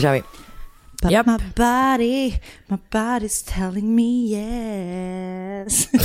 [0.00, 0.22] Nu kör vi.
[1.02, 1.26] But Japp.
[1.26, 2.34] my body,
[2.66, 5.88] my body's telling me yes.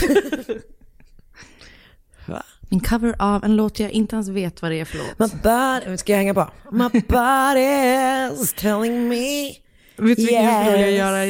[2.69, 5.19] Min cover av en låt jag inte ens vet vad det är för låt.
[5.19, 6.49] My body, ska jag hänga på?
[6.71, 9.57] My body's telling me Vet
[9.95, 10.97] du vilken jag skulle yes.
[10.97, 11.25] göra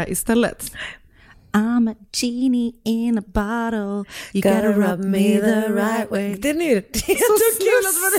[0.00, 0.72] eh, istället?
[1.52, 6.34] I'm a genie in a bottle, you gotta rub me the right way.
[6.36, 8.12] Den är, det är så, kul att man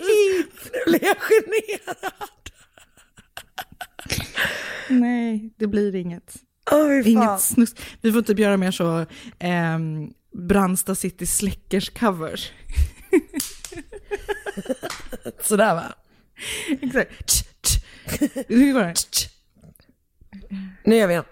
[0.00, 2.15] Nu blir jag generad.
[4.88, 6.36] Nej, det blir inget.
[6.70, 7.02] Fan.
[7.06, 7.76] Inget snusk.
[8.00, 9.06] Vi får typ göra mer så
[9.38, 12.52] ehm, Brandsta City Släckers covers.
[15.42, 15.94] Sådär va?
[16.82, 17.44] Exakt.
[18.48, 18.94] Hur går det?
[20.84, 21.24] Nu gör vi igen.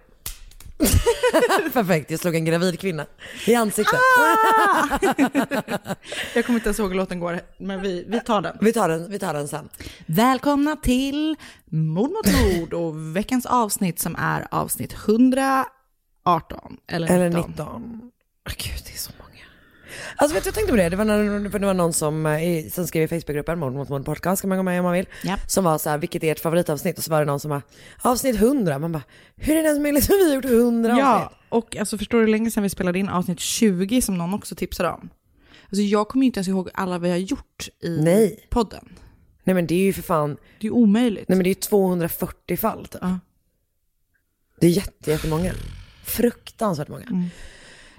[1.73, 3.07] Perfekt, jag slog en gravid kvinna
[3.47, 4.01] i ansiktet.
[6.35, 8.57] Jag kommer inte ens ihåg hur låten går, men vi, vi tar den.
[8.61, 9.69] Vi tar den, vi tar den sen.
[10.07, 15.67] Välkomna till Mord mot mord och veckans avsnitt som är avsnitt 118.
[16.87, 17.17] Eller 19.
[17.17, 18.01] Eller 19.
[18.47, 19.24] Åh, Gud, det är så många.
[20.17, 22.27] Alltså vet du, jag tänkte på det, det var, när, för det var någon som,
[22.27, 24.85] eh, i- som skrev i Facebookgruppen, Mord mot mord podcast, kan man gå med om
[24.85, 25.37] man vill, Ja.
[25.49, 26.99] som var så här, vilket är ert favoritavsnitt?
[26.99, 27.63] Och så var det någon som var,
[28.03, 29.03] avsnitt 100, man bara,
[29.37, 31.39] hur är det ens möjligt att vi har gjort 100 Ja, avsnitt?
[31.49, 34.55] och alltså förstår du hur länge sedan vi spelade in avsnitt 20 som någon också
[34.55, 35.09] tipsade om?
[35.65, 38.47] Alltså jag kommer ju inte ens ihåg alla vi har gjort i Nej.
[38.51, 38.89] podden.
[39.45, 41.29] Nej men det är ju för fan, Det är ju omöjligt.
[41.29, 42.99] nej men det är ju 240 fall typ.
[43.03, 43.19] Ja.
[44.61, 45.53] Det är jätte, jättemånga.
[46.05, 47.29] Fruktansvärt många.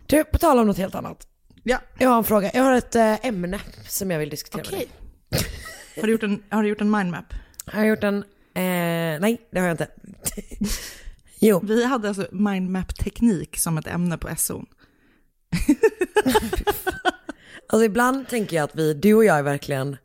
[0.06, 1.28] Du, på tal om något helt annat.
[1.68, 1.82] Ja.
[1.98, 4.90] Jag har en fråga, jag har ett äh, ämne som jag vill diskutera med Okej.
[5.30, 5.42] dig.
[5.96, 7.34] Har du gjort en, har du gjort en mindmap?
[7.66, 8.18] Har jag gjort en,
[8.54, 9.88] eh, nej det har jag inte.
[11.40, 14.66] jo, Vi hade alltså mindmap-teknik som ett ämne på SO.
[17.68, 19.98] alltså ibland tänker jag att vi, du och jag är verkligen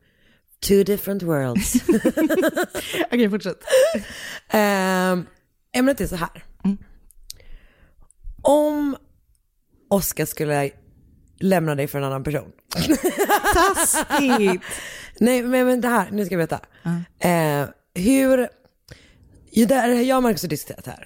[0.67, 1.75] two different worlds.
[3.07, 3.65] Okej, fortsätt.
[4.49, 5.19] Eh,
[5.73, 6.45] ämnet är så här.
[8.43, 8.97] Om
[9.89, 10.71] Oskar skulle
[11.41, 12.53] lämna dig för en annan person.
[13.55, 14.63] Taskigt!
[15.21, 16.67] Nej men, men det här, nu ska jag berätta.
[17.19, 18.49] Eh, hur,
[19.51, 21.05] ju där, jag och Marcus har diskuterat det här.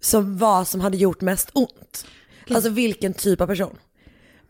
[0.00, 2.06] Som vad som hade gjort mest ont.
[2.50, 3.76] Alltså vilken typ av person.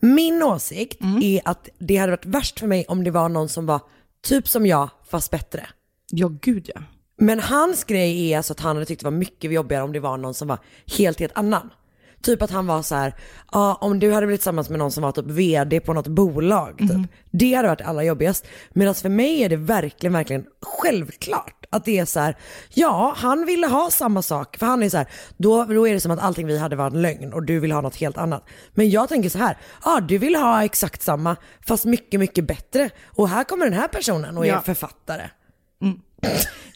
[0.00, 3.66] Min åsikt är att det hade varit värst för mig om det var någon som
[3.66, 3.80] var
[4.22, 5.66] typ som jag fast bättre.
[6.10, 6.82] Ja, gud ja.
[7.16, 10.00] Men hans grej är alltså att han hade tyckt det var mycket jobbigare om det
[10.00, 10.58] var någon som var
[10.98, 11.70] helt, helt annan.
[12.22, 13.14] Typ att han var så här,
[13.52, 16.78] ja om du hade blivit tillsammans med någon som var typ vd på något bolag,
[16.78, 17.10] typ.
[17.30, 18.46] det hade varit allra jobbigast.
[18.72, 22.36] Medan för mig är det verkligen, verkligen självklart att det är så här,
[22.74, 25.06] ja han ville ha samma sak, för han är så här,
[25.36, 27.72] då, då är det som att allting vi hade var en lögn och du vill
[27.72, 28.44] ha något helt annat.
[28.74, 31.36] Men jag tänker så här, ja du vill ha exakt samma
[31.66, 32.90] fast mycket, mycket bättre.
[33.06, 34.60] Och här kommer den här personen och är Ja.
[34.60, 35.22] författare.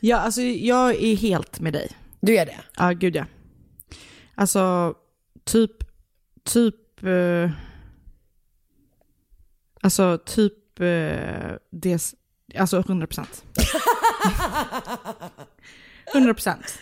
[0.01, 1.91] Ja, alltså jag är helt med dig.
[2.21, 2.57] Du är det?
[2.79, 3.25] Ja, gud ja.
[4.35, 4.95] Alltså,
[5.47, 5.71] typ,
[6.45, 7.51] typ, eh,
[9.81, 12.15] alltså typ eh, det,
[12.59, 13.45] alltså 100 procent.
[16.15, 16.79] 100 procent.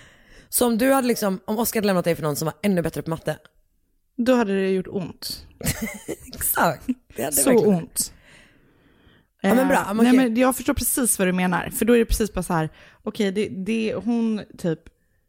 [0.49, 2.83] Så om du hade liksom, om Oskar hade lämnat dig för någon som var ännu
[2.83, 3.39] bättre på matte.
[4.17, 5.47] Då hade det gjort ont.
[6.35, 6.87] Exakt.
[7.17, 8.13] Det hade Så verkligen- ont.
[9.41, 11.71] Ja, men bra, Eh, Nej, men jag förstår precis vad du menar.
[11.71, 12.69] För då är det precis bara så här,
[13.03, 14.81] okej, det, det, hon typ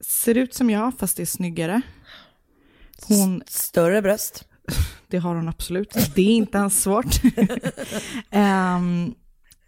[0.01, 1.81] ser ut som jag, fast det är snyggare.
[3.07, 4.47] Hon, Större bröst.
[5.07, 5.93] det har hon absolut.
[6.15, 7.21] Det är inte ens svårt.
[8.31, 9.15] Ehm,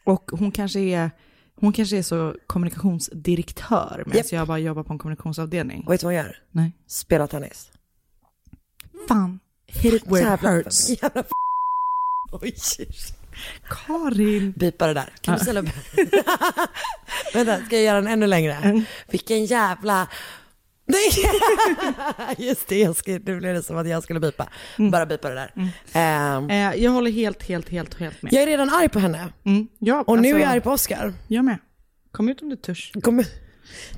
[0.04, 1.12] och hon kanske är,
[1.56, 4.32] hon kanske är så kommunikationsdirektör, medan Japp.
[4.32, 5.84] jag bara jobbar på en kommunikationsavdelning.
[5.88, 6.38] Och vet du vad hon gör?
[6.52, 6.72] Nej.
[6.88, 7.72] Spelar tennis.
[9.08, 10.90] Fan, hit it where it hurts.
[11.04, 11.28] Jävla f-
[12.32, 12.56] Oj.
[13.70, 14.52] Karin.
[14.52, 15.14] Bipa det där.
[15.22, 15.70] Kan du ställa upp?
[17.34, 18.54] Vänta, ska jag göra den ännu längre?
[18.54, 18.84] Mm.
[19.08, 20.08] Vilken jävla...
[20.88, 21.30] Nej!
[22.48, 24.48] Just det, jag nu blev det som att jag skulle bipa.
[24.78, 25.52] Bara bipa det där.
[25.94, 28.34] Ehm, Eh, jag håller helt, helt, helt, helt med.
[28.34, 29.28] jag är redan arg på henne.
[29.46, 31.14] Mm, ja, Och nu alltså, är jag arg på Oscar.
[31.28, 31.58] Jag med.
[32.12, 32.92] Kom ut om du törs.
[33.04, 33.24] Kom,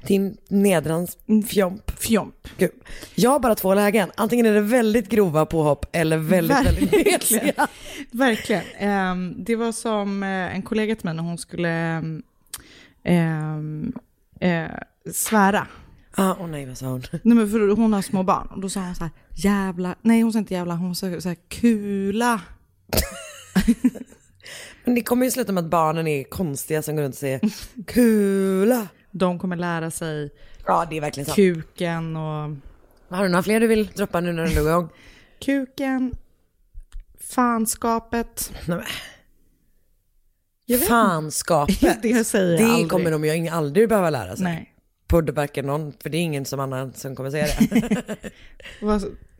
[0.08, 1.18] din nedrans
[1.50, 1.92] fjomp.
[2.00, 2.48] Fjomp.
[2.58, 2.72] Gud.
[3.16, 4.12] Jag har bara två lägen.
[4.16, 7.14] Antingen är det väldigt grova påhopp eller väldigt, väldigt Verkligen.
[7.20, 7.68] mesiga.
[8.12, 8.64] Verkligen.
[8.78, 12.24] Ehm, det var som eh, en kollega till mig när hon skulle ehm,
[13.04, 13.94] ehm,
[14.40, 14.66] eh,
[15.14, 15.68] svära.
[16.22, 17.04] Ah, åh nej, vad sa hon?
[17.24, 20.22] Nej, men för hon har små barn och då sa hon så här, jävla, nej
[20.22, 22.42] hon sa inte jävla, hon sa så här, kula.
[24.84, 27.40] Men det kommer ju sluta med att barnen är konstiga som går runt och säger
[27.88, 28.88] kula.
[29.12, 30.30] De kommer lära sig
[30.66, 31.36] Ja, det är verkligen sant.
[31.36, 32.56] kuken och
[33.10, 34.90] Har du några fler du vill droppa nu när du drog igång?
[35.40, 36.16] kuken,
[37.20, 38.54] fanskapet.
[38.68, 38.80] Nej.
[40.66, 42.02] Jag vet Fanskapet.
[42.02, 42.90] Det säger jag Det aldrig.
[42.90, 44.44] kommer de ju aldrig behöva lära sig.
[44.44, 44.69] Nej.
[45.10, 48.18] På varken någon, för det är ingen som annan som kommer säga det.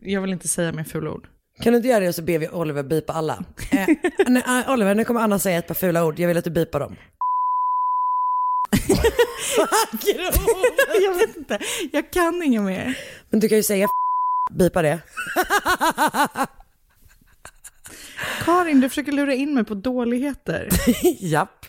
[0.00, 1.28] Jag vill inte säga mer fula ord.
[1.62, 3.44] kan du inte göra det och så ber vi Oliver bipa alla?
[3.72, 3.86] Eh,
[4.26, 6.18] nej, eh, Oliver, nu kommer Anna säga ett par fula ord.
[6.18, 6.96] Jag vill att du bipar dem.
[11.02, 11.58] jag vet inte,
[11.92, 12.98] jag kan inga mer.
[13.30, 13.88] Men du kan ju säga
[14.50, 14.98] bipa det.
[18.44, 20.68] Karin, du försöker lura in mig på dåligheter.
[21.20, 21.66] Japp.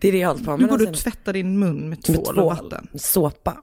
[0.00, 0.78] Det är det jag håller på med.
[0.78, 2.88] Du och tvättar din mun med Med tvål och vatten.
[2.94, 3.62] Såpa.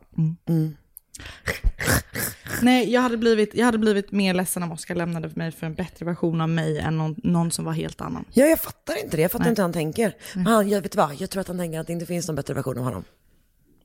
[2.61, 5.65] Nej, jag hade, blivit, jag hade blivit mer ledsen om Oskar lämnade för mig för
[5.67, 8.25] en bättre version av mig än någon, någon som var helt annan.
[8.33, 9.21] Ja, jag fattar inte det.
[9.21, 9.49] Jag fattar Nej.
[9.49, 10.15] inte hur han tänker.
[10.33, 12.35] Men Han, jag vet vad, jag tror att han tänker att det inte finns någon
[12.35, 13.03] bättre version av honom.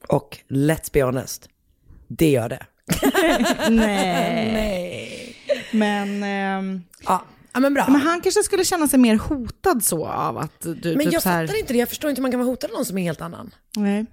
[0.09, 1.49] Och let's be honest,
[2.09, 2.67] det gör det.
[3.71, 4.53] Nej.
[4.53, 5.37] Nej.
[5.73, 7.25] Men, ehm, Ja,
[7.55, 7.87] ja men bra.
[7.89, 11.23] men han kanske skulle känna sig mer hotad så av att du Men typ jag
[11.23, 11.47] så här...
[11.47, 11.79] fattar inte det.
[11.79, 13.55] Jag förstår inte hur man kan vara hotad av någon som är helt annan.
[13.77, 14.07] Nej.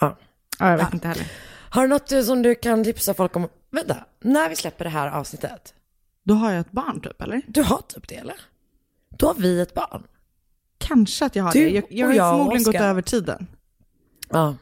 [0.00, 0.18] Ja.
[0.58, 0.94] Ja, jag vet Ja.
[0.94, 1.26] inte heller.
[1.70, 3.48] Har du något eh, som du kan tipsa folk om?
[3.70, 5.74] Vänta, när vi släpper det här avsnittet.
[6.24, 7.42] Då har jag ett barn typ, eller?
[7.46, 8.36] Du har typ det eller?
[9.18, 10.02] Då har vi ett barn.
[10.78, 11.70] Kanske att jag har Du det.
[11.70, 13.46] Jag, jag har jag förmodligen gått över tiden.
[14.28, 14.56] Ja,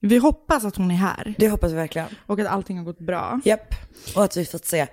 [0.00, 2.08] Vi hoppas att hon är här det hoppas vi verkligen.
[2.26, 3.40] och att allting har gått bra.
[3.44, 3.74] Japp.
[4.16, 4.86] Och att vi fått se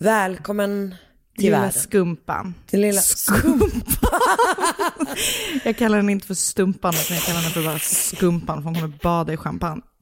[0.00, 0.94] välkommen
[1.36, 1.72] till Lilla världen.
[1.72, 2.54] skumpan.
[2.66, 3.00] Till lilla
[5.64, 8.74] Jag kallar den inte för stumpan, utan jag kallar den för bara skumpan, för hon
[8.74, 9.82] kommer bada i champagne.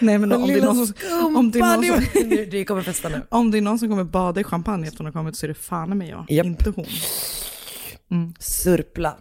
[0.00, 2.28] Nej men om det, är någon som, om, det är någon som, skumpan.
[2.30, 3.22] Det det kommer festa nu.
[3.28, 5.48] om det är någon som kommer bada i champagne efter hon har kommit så är
[5.48, 6.46] det fan med jag, Japp.
[6.46, 6.86] inte hon.
[8.38, 9.16] Surpla.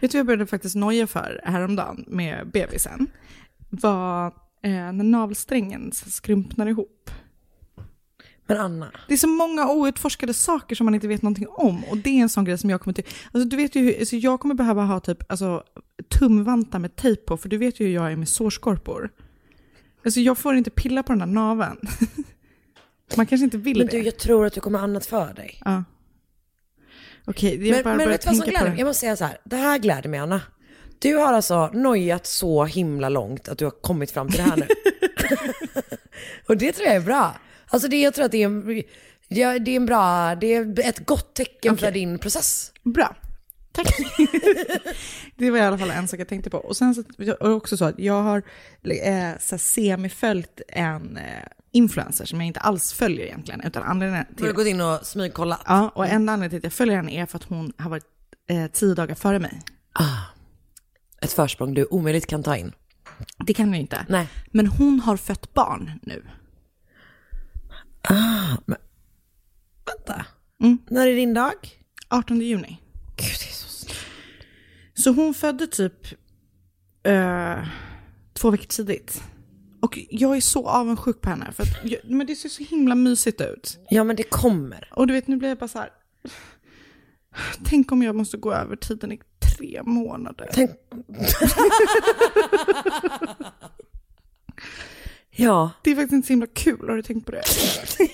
[0.00, 3.06] Vet du vad jag började faktiskt noja för häromdagen med bebisen?
[3.70, 4.32] Var
[4.64, 7.10] eh, när navelsträngen skrumpnar ihop.
[8.46, 11.84] Men Anna, Det är så många outforskade saker som man inte vet någonting om.
[11.84, 13.04] Och det är en sån grej som jag kommer till...
[13.32, 15.62] Alltså du vet ju hur, alltså jag kommer behöva ha typ alltså,
[16.08, 19.10] tumvantar med tejp på, för du vet ju hur jag är med sårskorpor.
[20.04, 21.80] Alltså jag får inte pilla på den där naveln.
[23.16, 23.92] Man kanske inte vill men det.
[23.92, 25.60] du, jag tror att du kommer ha annat för dig.
[25.64, 25.84] Ja.
[27.24, 28.74] Okej, jag Men, bara men börjar tänka på det.
[28.78, 30.40] Jag måste säga så här, det här gläder mig Anna.
[31.04, 34.56] Du har alltså nojat så himla långt att du har kommit fram till det här
[34.56, 34.66] nu.
[36.46, 37.34] Och det tror jag är bra.
[37.66, 38.82] Alltså det, jag tror att det är en,
[39.28, 42.72] ja, det är en bra, det är ett gott tecken för din process.
[42.82, 43.16] Bra.
[43.72, 43.86] Tack.
[45.36, 46.58] det var i alla fall en sak jag tänkte på.
[46.58, 47.02] Och sen så,
[47.40, 48.42] och också så att jag har
[49.02, 51.24] eh, så semiföljt en eh,
[51.72, 53.60] influencer som jag inte alls följer egentligen.
[53.60, 55.60] Utan anledningen Du har till, gått in och smygkollat.
[55.66, 58.06] ja, och en anledning till att jag följer henne är för att hon har varit
[58.48, 59.62] eh, tio dagar före mig.
[59.92, 60.33] Ah,
[61.24, 62.72] ett försprång du omöjligt kan ta in.
[63.46, 64.06] Det kan ju inte.
[64.08, 64.28] Nej.
[64.46, 66.24] Men hon har fött barn nu.
[68.02, 68.78] Ah, men,
[69.86, 70.26] vänta.
[70.62, 70.78] Mm.
[70.90, 71.54] När är din dag?
[72.08, 72.80] 18 juni.
[73.16, 73.96] Gud, det är så snart.
[74.94, 76.06] Så hon födde typ
[77.02, 77.66] eh,
[78.32, 79.22] två veckor tidigt.
[79.80, 81.52] Och jag är så avundsjuk på henne.
[81.52, 83.78] För att men det ser så himla mysigt ut.
[83.90, 84.88] Ja men det kommer.
[84.92, 85.90] Och du vet, nu blir jag bara så här.
[87.64, 89.12] Tänk om jag måste gå över tiden
[89.56, 90.48] tre månader.
[90.52, 90.70] Tänk...
[95.30, 95.70] ja.
[95.82, 97.42] Det är faktiskt inte så himla kul, har du tänkt på det?
[97.98, 98.12] Lite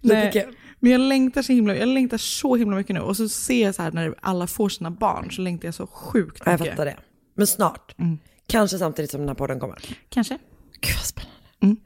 [0.14, 0.56] Nej, kul.
[0.78, 3.00] men jag längtar så himla, jag längtar så himla mycket nu.
[3.00, 5.86] Och så ser jag så här när alla får sina barn så längtar jag så
[5.86, 6.66] sjukt Ja, mycket.
[6.66, 6.96] Jag fattar det.
[7.34, 7.94] Men snart.
[7.98, 8.18] Mm.
[8.46, 9.78] Kanske samtidigt som den här podden kommer.
[10.08, 10.38] Kanske.
[10.80, 11.34] Gud vad spännande.
[11.60, 11.76] Mm.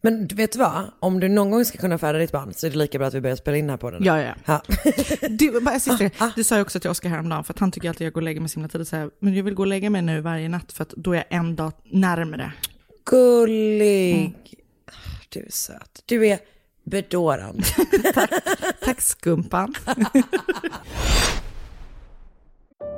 [0.00, 0.90] Men du vet vad?
[1.00, 3.14] Om du någon gång ska kunna föda ditt barn så är det lika bra att
[3.14, 4.04] vi börjar spela in den här podden.
[4.04, 4.34] Ja, ja.
[4.44, 4.62] ja.
[5.28, 8.04] Du, bara, sista, du sa ju också till Oskar häromdagen, för att han tycker alltid
[8.04, 8.88] att jag går och lägger mig så himla tidigt.
[8.88, 11.12] Så här, men jag vill gå och lägga mig nu varje natt för att då
[11.12, 12.52] är jag en dag närmare.
[13.04, 14.16] Gullig.
[14.16, 14.32] Mm.
[15.28, 16.02] Du är söt.
[16.06, 16.38] Du är
[16.84, 17.64] bedårande.
[18.84, 19.74] Tack skumpan.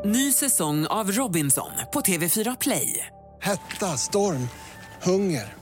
[0.05, 3.07] Ny säsong av Robinson på TV4 Play.
[3.41, 4.49] Hetta, storm,
[5.03, 5.62] hunger.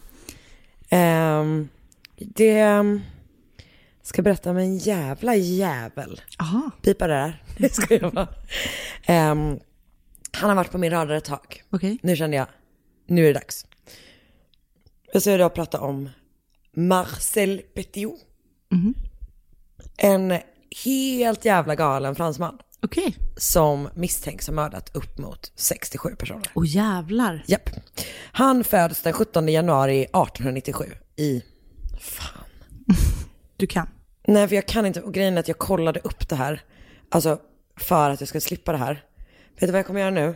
[0.91, 1.69] Um,
[2.17, 3.01] det
[4.01, 6.21] ska berätta om en jävla jävel.
[6.39, 6.71] Aha.
[6.81, 7.43] Pipa det där.
[7.57, 8.27] Det ska jag vara.
[9.05, 9.59] Ehm,
[10.31, 11.63] han har varit på min radar ett tag.
[11.69, 11.97] Okej.
[12.03, 12.47] Nu kände jag,
[13.07, 13.65] nu är det dags.
[15.13, 16.09] Jag ska idag prata om
[16.73, 18.19] Marcel Petiot.
[18.71, 18.93] Mhm.
[19.97, 20.39] En
[20.83, 22.57] helt jävla galen fransman.
[22.83, 23.15] Okej.
[23.37, 26.51] Som misstänks ha mördat upp mot 67 personer.
[26.53, 27.43] Och jävlar.
[27.47, 27.69] Japp.
[28.31, 30.85] Han föds den 17 januari 1897
[31.15, 31.43] i...
[31.99, 32.45] Fan.
[33.57, 33.87] Du kan.
[34.27, 35.01] Nej, för jag kan inte.
[35.01, 36.61] Och grejen är att jag kollade upp det här.
[37.09, 37.39] Alltså,
[37.77, 38.93] för att jag ska slippa det här.
[39.49, 40.35] Vet du vad jag kommer göra nu?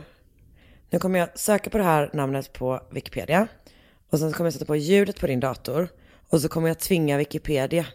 [0.90, 3.48] Nu kommer jag söka på det här namnet på Wikipedia.
[4.10, 5.88] Och sen kommer jag sätta på ljudet på din dator.
[6.30, 7.86] Och så kommer jag tvinga Wikipedia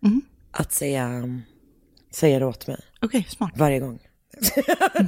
[0.00, 0.22] Mhm.
[0.50, 1.22] att säga,
[2.10, 2.80] säga det åt mig.
[3.02, 3.52] Okej, smart.
[3.56, 3.98] Varje gång.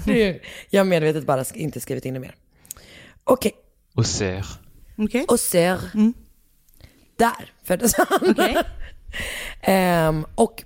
[0.71, 2.35] Jag har medvetet bara sk- inte skrivit in det mer.
[3.25, 3.53] Okej.
[3.95, 4.45] Auxerre.
[4.99, 5.25] Okej.
[5.29, 6.13] Auxerre.
[7.17, 8.35] Där föddes han.
[9.63, 10.65] Ehm, och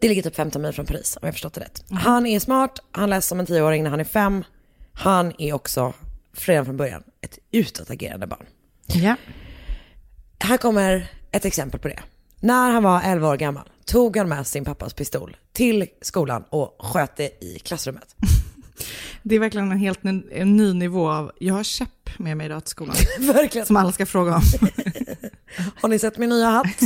[0.00, 1.84] det ligger typ 15 mil från Paris om jag förstått det rätt.
[1.90, 4.44] Han är smart, han läser som en tioåring när han är fem.
[4.92, 5.92] Han är också,
[6.32, 8.46] redan från början, ett utåtagerande barn.
[8.86, 9.16] Ja.
[10.38, 12.00] Här kommer ett exempel på det.
[12.40, 16.76] När han var 11 år gammal tog han med sin pappas pistol till skolan och
[16.78, 18.16] sköt det i klassrummet.
[19.22, 22.46] Det är verkligen en helt ny, en ny nivå av, jag har käpp med mig
[22.46, 22.96] idag till skolan.
[23.18, 23.66] Verkligen.
[23.66, 24.42] Som alla ska fråga om.
[25.80, 26.82] Har ni sett min nya hatt?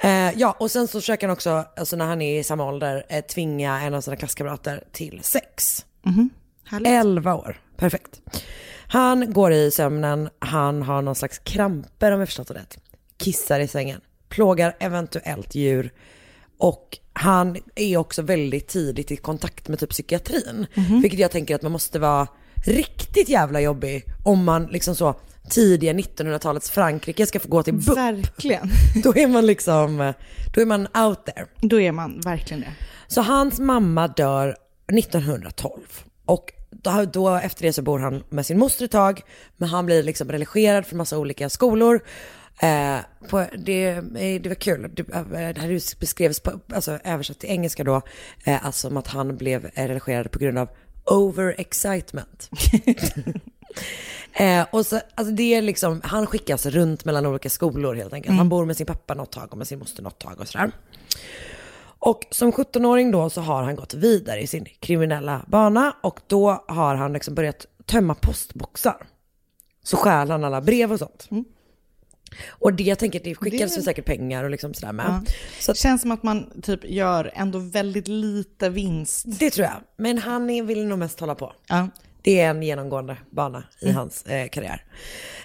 [0.00, 3.06] eh, ja, och sen så försöker han också, alltså när han är i samma ålder,
[3.08, 5.84] eh, tvinga en av sina klasskamrater till sex.
[6.02, 6.30] Mhm.
[6.64, 6.88] Härligt.
[6.88, 8.20] 11 år, perfekt.
[8.88, 12.78] Han går i sömnen, han har någon slags kramper om jag förstått det rätt.
[13.18, 15.92] Kissar i sängen, plågar eventuellt djur.
[16.58, 20.66] Och han är också väldigt tidigt i kontakt med typ psykiatrin.
[20.74, 21.00] Mhm.
[21.00, 22.26] Vilket jag tänker att man måste vara
[22.66, 25.14] riktigt jävla jobbig om man liksom så
[25.48, 27.96] tidiga 1900-talets Frankrike ska få gå till BUP.
[27.96, 28.70] Verkligen.
[29.02, 30.12] Då är man liksom,
[30.54, 31.46] då är man out there.
[31.56, 32.72] Då är man verkligen det.
[33.06, 34.56] Så hans mamma dör
[34.98, 35.80] 1912.
[36.24, 39.22] Och då, då efter det så bor han med sin moster ett tag.
[39.56, 42.00] Men han blir liksom relegerad från massa olika skolor.
[42.60, 42.98] Eh,
[43.28, 44.90] på, det, eh, det var kul.
[44.94, 48.02] Det, eh, det här beskrevs på, alltså översatt till engelska då.
[48.44, 50.68] Eh, alltså som att han blev relegerad på grund av
[51.04, 52.50] overexcitement.
[54.32, 58.36] Eh, och så, alltså det är liksom, han skickas runt mellan olika skolor helt enkelt.
[58.36, 60.70] Han bor med sin pappa något tag och med sin moster något tag och sådär.
[61.98, 66.64] Och som 17-åring då så har han gått vidare i sin kriminella bana och då
[66.68, 69.06] har han liksom börjat tömma postboxar.
[69.82, 71.28] Så stjäl han alla brev och sånt.
[72.48, 75.06] Och det jag tänker, det skickas Det- säkert pengar och liksom sådär med.
[75.06, 75.32] Ja.
[75.60, 79.24] Så Det känns som att man typ gör ändå väldigt lite vinst.
[79.38, 79.76] det tror jag.
[79.96, 81.52] Men han vill nog mest hålla på.
[81.68, 81.88] Ja.
[82.22, 83.96] Det är en genomgående bana i Mm.
[83.96, 84.84] hans eh, karriär.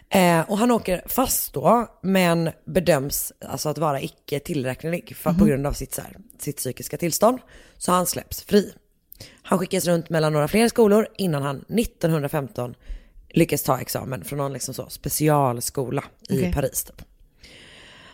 [0.10, 5.38] Eh, och han åker fast då, men bedöms alltså att vara icke tillräknelig för, på
[5.40, 5.48] Mhm.
[5.48, 7.40] grund av sitt, så här, sitt psykiska tillstånd.
[7.78, 8.74] Så han släpps fri.
[9.44, 12.76] Han skickas runt mellan några fler skolor innan han 1915
[13.34, 16.54] lyckas ta examen från någon liksom så specialskola i Okej.
[16.54, 16.84] Paris.
[16.84, 17.02] Typ.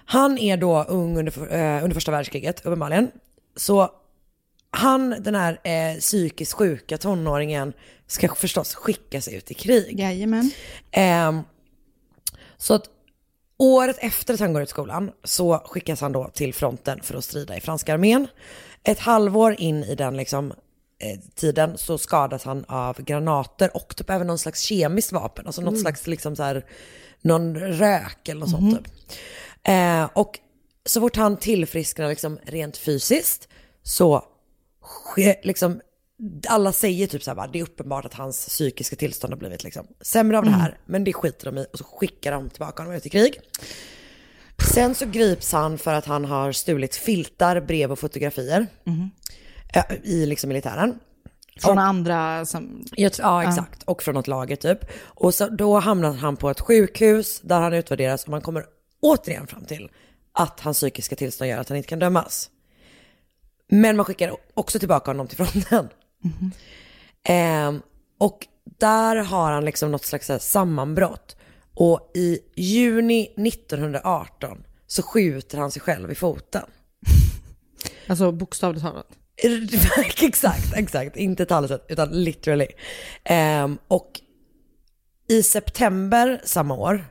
[0.05, 3.11] Han är då ung under, eh, under första världskriget, uppenbarligen.
[3.55, 3.91] Så
[4.71, 7.73] han, den här eh, psykiskt sjuka tonåringen,
[8.07, 9.99] ska förstås skickas ut i krig.
[9.99, 10.51] Jajamän.
[10.91, 11.41] Ehm,
[12.57, 12.83] så att
[13.57, 17.23] året efter att han går ut skolan så skickas han då till fronten för att
[17.23, 18.27] strida i franska armén.
[18.83, 20.57] Ett halvår in i den liksom, eh,
[21.36, 25.46] tiden så skadas han av granater och typ även någon slags kemiskt vapen.
[25.48, 25.82] Alltså något Mm.
[25.82, 26.65] slags liksom så här,
[27.22, 28.94] någon rök eller något sånt typ.
[29.63, 30.39] Eh, och
[30.86, 33.48] så fort han tillfrisknar liksom rent fysiskt
[33.84, 34.24] så
[35.44, 35.82] liksom,
[36.48, 39.63] alla säger typ så här bara, det är uppenbart att hans psykiska tillstånd har blivit
[39.63, 42.84] liksom sämre av det här, men det skiter de i och så skickar de tillbaka
[42.84, 43.39] honom ut i krig.
[44.74, 48.94] Sen så grips han för att han har stulit filtar, brev och fotografier eh,
[50.03, 50.99] i liksom militären.
[51.61, 52.85] Från Och- andra som...
[52.97, 53.83] tror, ja, exakt.
[53.83, 54.79] Och från något lager typ.
[55.01, 58.65] Och så, då hamnar han på ett sjukhus där han utvärderas och man kommer
[59.01, 59.89] återigen fram till
[60.33, 62.49] att hans psykiska tillstånd gör att han inte kan dömas.
[63.71, 65.89] Men man skickar också tillbaka honom till fronten.
[67.23, 67.81] Ehm,
[68.17, 68.47] och
[68.79, 71.35] där har han liksom något slags sammanbrott.
[71.73, 76.65] Och i juni 1918 så skjuter han sig själv i foten.
[78.07, 79.07] Alltså bokstavligt talat.
[80.22, 81.17] exakt, exakt.
[81.17, 82.67] Inte talet utan literally.
[83.24, 84.12] Ehm, och
[85.29, 87.05] i september samma år,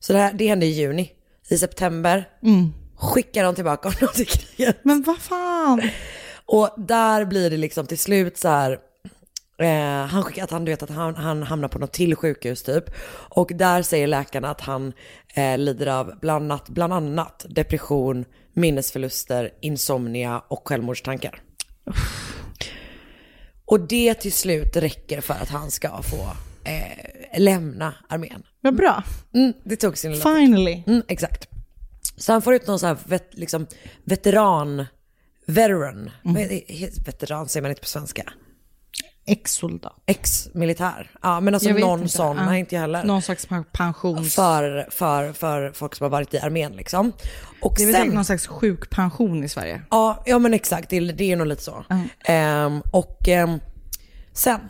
[0.00, 1.10] så det, här, det hände i juni,
[1.50, 2.72] i september Mm.
[2.96, 4.76] skickar de tillbaka honom till kriget.
[4.82, 5.82] Men vad fan?
[6.46, 8.78] Och där blir det liksom till slut så här,
[9.58, 12.62] eh, han skickar att han, du vet att han, han hamnar på något till sjukhus
[12.62, 12.84] typ.
[13.10, 14.92] Och där säger läkarna att han
[15.34, 21.40] eh, lider av bland annat, bland annat depression, minnesförluster, insomnia och självmordstankar.
[23.64, 26.30] Och det till slut räcker för att han ska få
[26.64, 28.42] eh, lämna armén.
[28.60, 29.02] Vad bra.
[29.34, 30.82] Mm, det tog sin lilla Finally.
[30.86, 31.48] Mm, exakt.
[32.16, 33.66] Så han får ut någon sån här vet, liksom,
[34.04, 34.86] veteran,
[35.46, 36.98] veteran, det?
[37.06, 38.32] veteran säger man inte på svenska.
[39.26, 39.92] Ex-soldat.
[40.06, 41.10] Ex-militär.
[41.22, 42.12] Ja men alltså någon inte.
[42.12, 42.44] sån, Ja.
[42.46, 43.04] nej inte jag heller.
[43.04, 44.34] Någon slags pensions...
[44.34, 47.12] För, för, för folk som har varit i armén liksom.
[47.60, 49.82] Och Det är väl sen, säkert någon slags sjukpension i Sverige.
[49.90, 51.84] ja, ja men exakt, det, är- det är nog lite så.
[52.24, 53.60] Ehm, och ehm,
[54.32, 54.60] sen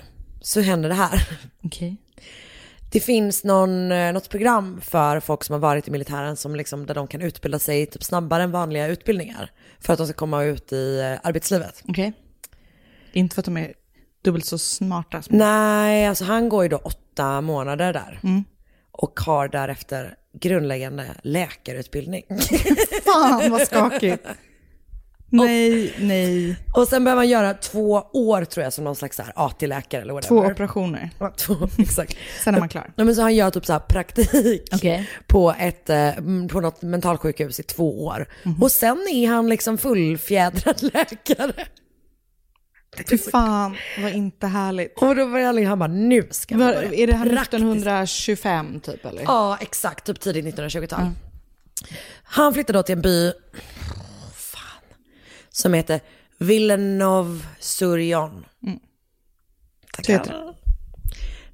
[0.40, 1.28] så händer det här.
[1.64, 1.96] Okej.
[2.92, 6.86] Det finns någon, eh, något program för folk som har varit i militären som liksom,
[6.86, 9.50] där de kan utbilda sig typ snabbare än vanliga utbildningar.
[9.80, 11.82] För att de ska komma ut i eh, arbetslivet.
[11.88, 12.12] Okej.
[13.12, 13.72] Inte för att de är
[14.24, 15.22] dubbelt så smarta.
[15.22, 15.38] Som...
[15.38, 18.20] Nej, alltså han går ju då åtta månader där.
[18.22, 18.44] Mm.
[18.92, 22.22] Och har därefter grundläggande läkarutbildning.
[23.04, 24.26] Fan vad skakigt.
[25.42, 26.56] Nej, nej.
[26.74, 30.42] Och sen behöver man göra två år tror jag som någon slags AT-läkare eller whatever.
[30.42, 31.10] Två operationer.
[31.18, 32.16] Ja, två, exakt.
[32.44, 32.92] Sen är man klar.
[32.96, 35.10] Ja, men så han gör typ så praktik Okej.
[35.26, 38.26] på, ett, eh, mm, på något mentalsjukhus i två år.
[38.42, 38.62] Mhm.
[38.62, 41.66] Och sen är han liksom fullfjädrad läkare.
[43.10, 44.92] Fy fan, vad inte härligt.
[44.96, 46.94] Och då börjar han, han bara, nu ska Var, man börja.
[46.94, 47.54] är det här Praktiskt.
[47.54, 49.22] 1925 typ eller?
[49.22, 50.04] Ja, exakt.
[50.06, 51.10] Typ tidigt 1920-tal.
[52.22, 53.32] Han flyttade då till en by,
[54.34, 54.82] fan,
[55.50, 56.00] som heter
[56.38, 58.44] Villeneuve-sur-Yon.
[58.66, 58.78] Mm.
[59.92, 60.54] Tackar.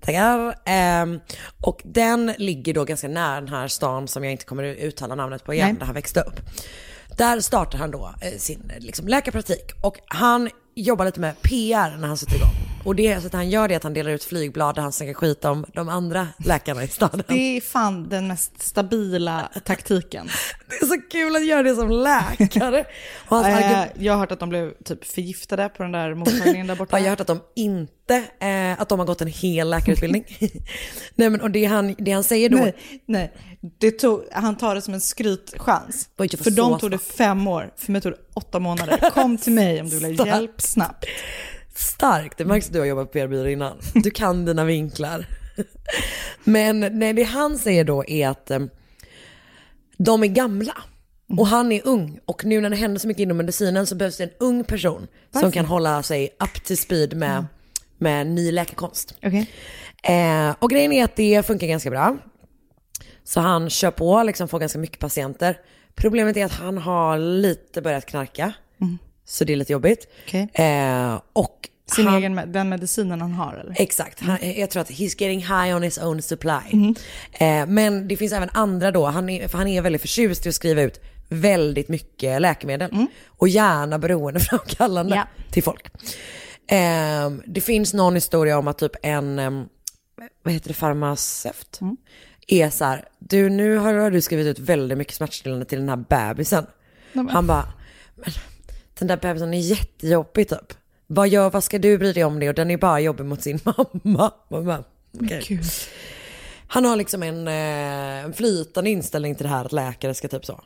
[0.01, 0.55] Tackar.
[0.65, 1.21] Ehm,
[1.61, 5.45] och den ligger då ganska nära den här stan som jag inte kommer uttala namnet
[5.45, 5.77] på igen, Nej.
[5.79, 6.41] där han växte upp.
[7.17, 10.51] Där startar han då eh, sin liksom, läkarpraktik och han
[10.81, 12.70] jobbar lite med PR när han sätter igång.
[12.85, 15.15] Och det så att han gör det att han delar ut flygblad där han snackar
[15.15, 17.23] skit om de andra läkarna i staden.
[17.29, 20.29] Det är fan den mest stabila taktiken.
[20.69, 22.85] Det är så kul att göra det som läkare.
[23.29, 26.99] Argument- jag har hört att de blev typ förgiftade på den där mottagningen där borta.
[26.99, 30.25] Ja, jag har hört att de inte, eh, att de har gått en hel läkarutbildning.
[31.15, 32.57] nej men och det han, det han säger då.
[32.57, 33.33] Nej, nej.
[33.79, 36.09] Det tog, han tar det som en skrytchans.
[36.17, 39.11] Får För dem tog det fem år, för mig tog det åtta månader.
[39.11, 41.07] Kom till mig om du vill ha hjälp snabbt.
[41.75, 43.79] Starkt, det märks att du har jobbat på PR-byrå innan.
[43.95, 45.27] Du kan dina vinklar.
[46.45, 48.61] Men nej, det han säger då är att eh,
[49.99, 50.77] de är gamla.
[51.39, 52.21] Och han är ung.
[52.25, 55.07] Och nu när det händer så mycket inom medicinen så behövs det en ung person
[55.31, 55.47] Varför?
[55.47, 57.47] som kan hålla sig up to speed med,
[57.99, 59.15] med ny läkekonst.
[59.23, 59.51] Okej.
[60.03, 62.17] Eh, och grejen är att det funkar ganska bra.
[63.25, 65.59] Så han kör på, liksom får ganska mycket patienter.
[65.95, 68.53] Problemet är att han har lite börjat knarka.
[68.81, 68.99] Mm.
[69.31, 70.07] Så det är lite jobbigt.
[70.27, 70.49] Okej.
[70.55, 73.75] Eh, och Sin han, egen, den medicinen han har eller?
[73.79, 76.59] Exakt, han, jag tror att he's getting high on his own supply.
[76.73, 76.95] Mm.
[77.33, 80.49] Eh, men det finns även andra då, han är, för han är väldigt förtjust i
[80.49, 83.07] att skriva ut väldigt mycket läkemedel.
[83.27, 85.27] Och gärna beroendeframkallande Ja.
[85.53, 85.87] till folk.
[86.69, 89.65] Ehm, det finns någon historia om att typ en, ehm,
[90.43, 91.81] vad heter det, farmaceut
[92.47, 95.89] är så här, du nu har, har du skrivit ut väldigt mycket smärtstillande till den
[95.89, 96.67] här bebisen.
[97.13, 97.73] Men- Han bara,
[98.17, 98.33] men
[99.01, 100.75] den där bebisen är jättejobbig typ.
[101.07, 102.49] Vad, gör, vad ska du bry dig om det?
[102.49, 103.59] Och den är bara jobbig mot sin
[104.01, 104.33] mamma.
[105.21, 105.45] Okej.
[105.49, 105.65] Gud.
[106.67, 110.45] Han har liksom en, eh, en flytande inställning till det här att läkare ska typ
[110.47, 110.61] så.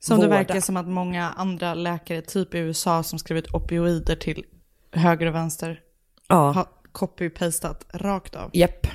[0.00, 0.36] Som det vårda.
[0.36, 4.44] verkar som att många andra läkare, typ i USA, som skrivit opioider till
[4.92, 5.80] höger och vänster,
[6.28, 6.50] Ja.
[6.52, 8.50] har copy-pastat rakt av.
[8.52, 8.86] Japp,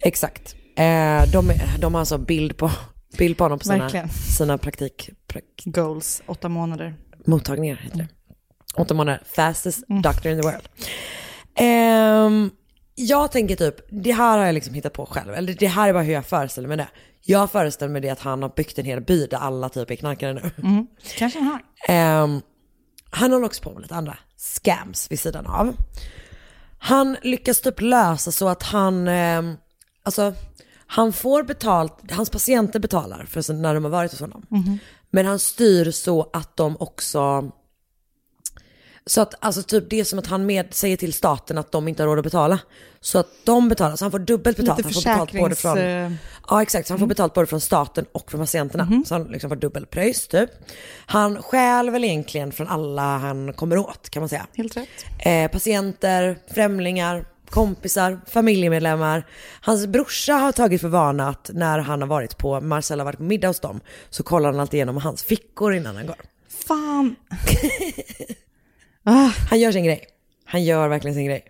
[0.00, 0.54] exakt.
[0.76, 2.70] Eh, de, de har alltså bild på,
[3.18, 4.08] bild på honom på sina, Verkligen.
[4.08, 6.94] sina praktik, prak, Goals, åtta månader.
[7.28, 7.76] Mottagningar.
[7.76, 8.08] Heter det.
[8.76, 10.68] Åtta månader, fastest doctor in the world.
[11.54, 12.50] Ehm,
[12.94, 15.34] jag tänker typ, det här har jag liksom hittat på själv.
[15.34, 16.88] Eller det här är bara hur jag föreställer mig det.
[17.22, 19.94] Jag föreställer mig det att han har byggt en hel by där alla typ är
[19.96, 20.50] knarkare nu.
[20.62, 20.86] Mm.
[21.16, 21.60] Kanske han har.
[21.88, 22.40] Ehm,
[23.10, 25.76] han håller också på med lite andra scams vid sidan av.
[26.78, 29.56] Han lyckas typ lösa så att han, ehm,
[30.02, 30.34] alltså
[30.86, 34.46] han får betalt, hans patienter betalar för när de har varit hos honom.
[34.48, 34.78] Mhm.
[35.10, 37.50] Men han styr så att de också,
[39.06, 41.88] så att alltså typ det är som att han med, säger till staten att de
[41.88, 42.58] inte har råd att betala.
[43.00, 44.78] Så att de betalar, så han får dubbelt betalt.
[44.78, 46.18] Lite han får betalt både från,
[46.48, 49.02] Ja exakt, så han får betalt både från staten och från patienterna.
[49.06, 50.50] Så han liksom får dubbelpröjs typ.
[51.06, 54.46] Han stjäl väl egentligen från alla han kommer åt kan man säga.
[54.56, 54.88] Helt rätt.
[55.18, 59.26] Eh, patienter, främlingar, kompisar, familjemedlemmar.
[59.60, 63.18] Hans brorsa har tagit för vana att när han har varit på, Marcel har varit
[63.18, 63.80] på middag hos dem,
[64.10, 66.16] så kollar han alltid igenom hans fickor innan han går.
[66.66, 67.16] Fan.
[69.50, 70.06] Han gör sin grej.
[70.44, 71.44] Han gör verkligen sin grej.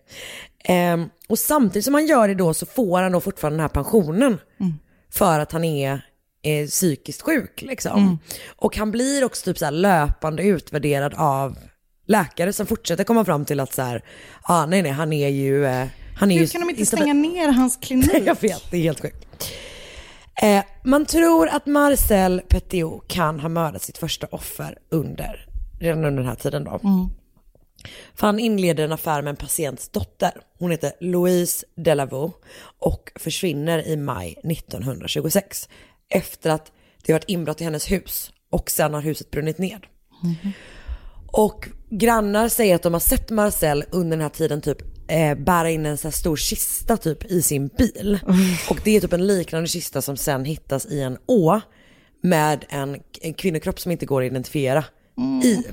[0.64, 3.68] Ehm, och samtidigt som han gör det då så får han då fortfarande den här
[3.68, 4.38] pensionen.
[5.10, 6.06] För att han är
[6.42, 8.00] eh, psykiskt sjuk liksom.
[8.00, 8.18] Mm.
[8.56, 11.58] Och han blir också typ så löpande utvärderad av
[12.08, 14.02] läkare som fortsätter komma fram till att så här,
[14.42, 17.14] ah, nej nej han är ju, eh, han är Hur ju kan de inte stänga
[17.14, 18.10] ner hans klinik?
[18.24, 19.26] jag vet, det är helt sjukt.
[20.42, 25.46] Eh, man tror att Marcel Petiot kan ha mördat sitt första offer under,
[25.80, 26.80] redan under den här tiden då.
[28.14, 30.32] För han inleder en affär med en patients dotter.
[30.58, 32.34] Hon heter Louise Delavaux
[32.78, 35.68] och försvinner i maj 1926.
[36.08, 36.72] Efter att
[37.04, 39.86] det har varit inbrott i hennes hus och sen har huset brunnit ned.
[41.32, 45.70] Och grannar säger att de har sett Marcel under den här tiden typ eh, bära
[45.70, 48.18] in en så här stor kista typ i sin bil.
[48.70, 51.60] Och det är typ en liknande kista som sen hittas i en å
[52.20, 54.84] med en, en kvinnokropp som inte går att identifiera
[55.44, 55.64] i.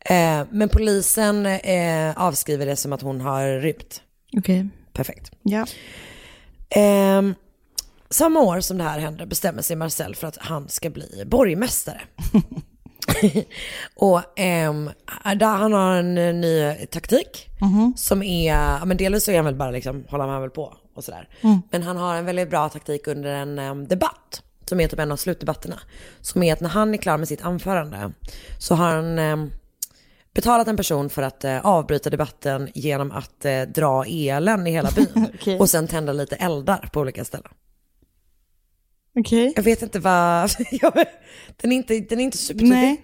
[0.00, 4.02] Eh, men polisen eh, avskriver det som att hon har rymt.
[4.36, 4.68] Okej.
[4.92, 5.30] Perfekt.
[5.42, 5.66] Ja.
[6.70, 7.34] Ehm,
[8.10, 12.00] samma år som det här händer bestämmer sig Marcel för att han ska bli borgmästare.
[13.94, 14.90] och ehm,
[15.36, 17.48] där han har en eh, ny taktik
[17.96, 21.04] som är, men delvis så är han väl bara liksom, håller han väl på och
[21.04, 21.28] sådär.
[21.40, 21.62] Mm.
[21.70, 25.12] Men han har en väldigt bra taktik under en em, debatt som är typ en
[25.12, 25.80] av slutdebatterna.
[26.20, 28.12] Som är att när han är klar med sitt anförande
[28.58, 29.50] så har han em,
[30.34, 34.90] betalat en person för att eh, avbryta debatten genom att eh, dra elen i hela
[34.90, 35.30] byn.
[35.34, 35.58] Okej.
[35.58, 37.52] Och sen tända lite eldar på olika ställen.
[39.16, 39.52] Okej.
[39.56, 40.50] Jag vet inte vad,
[41.56, 42.76] den är inte, den är inte supertydlig.
[42.76, 43.02] Nej.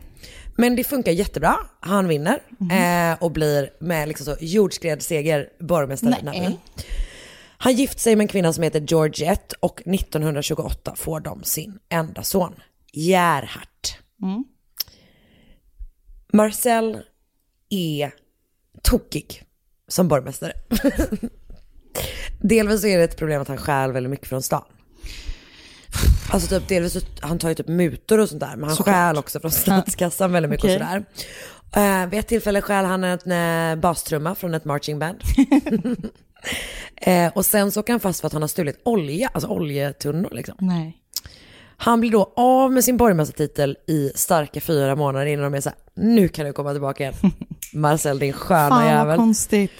[0.56, 1.56] Men det funkar jättebra.
[1.80, 6.40] Han vinner eh, och blir med liksom så jordskredsseger borgmästare i Nej.
[6.40, 6.56] byn.
[7.56, 12.22] Han gift sig med en kvinna som heter Georgette och 1928 får de sin enda
[12.22, 12.54] son,
[12.92, 13.68] Gerhard.
[14.22, 14.44] Mm.
[16.32, 16.98] Marcel
[17.70, 18.14] är
[18.82, 19.42] tokig
[19.88, 20.52] som borgmästare.
[22.40, 24.64] Delvis är det ett problem att han stjäl väldigt mycket från stan.
[26.32, 28.94] Alltså typ delvis, han tar ju typ mutor och sånt där, men han Såklart.
[28.94, 30.76] stjäl också från statskassan väldigt mycket Okej.
[30.76, 31.04] och sådär.
[32.04, 35.20] Uh, vid ett tillfälle stjäl han en uh, bastrumma från ett marching band.
[36.96, 40.28] Eh, och sen så åker han fast för att han har stulit olja, alltså oljetunnor
[40.32, 40.54] liksom.
[40.58, 40.96] Nej.
[41.76, 45.78] Han blir då av med sin borgmästartitel i starka fyra månader innan de är såhär,
[45.94, 47.14] nu kan du komma tillbaka igen.
[47.74, 49.16] Marcel din sköna Fan jävel.
[49.16, 49.70] konstigt.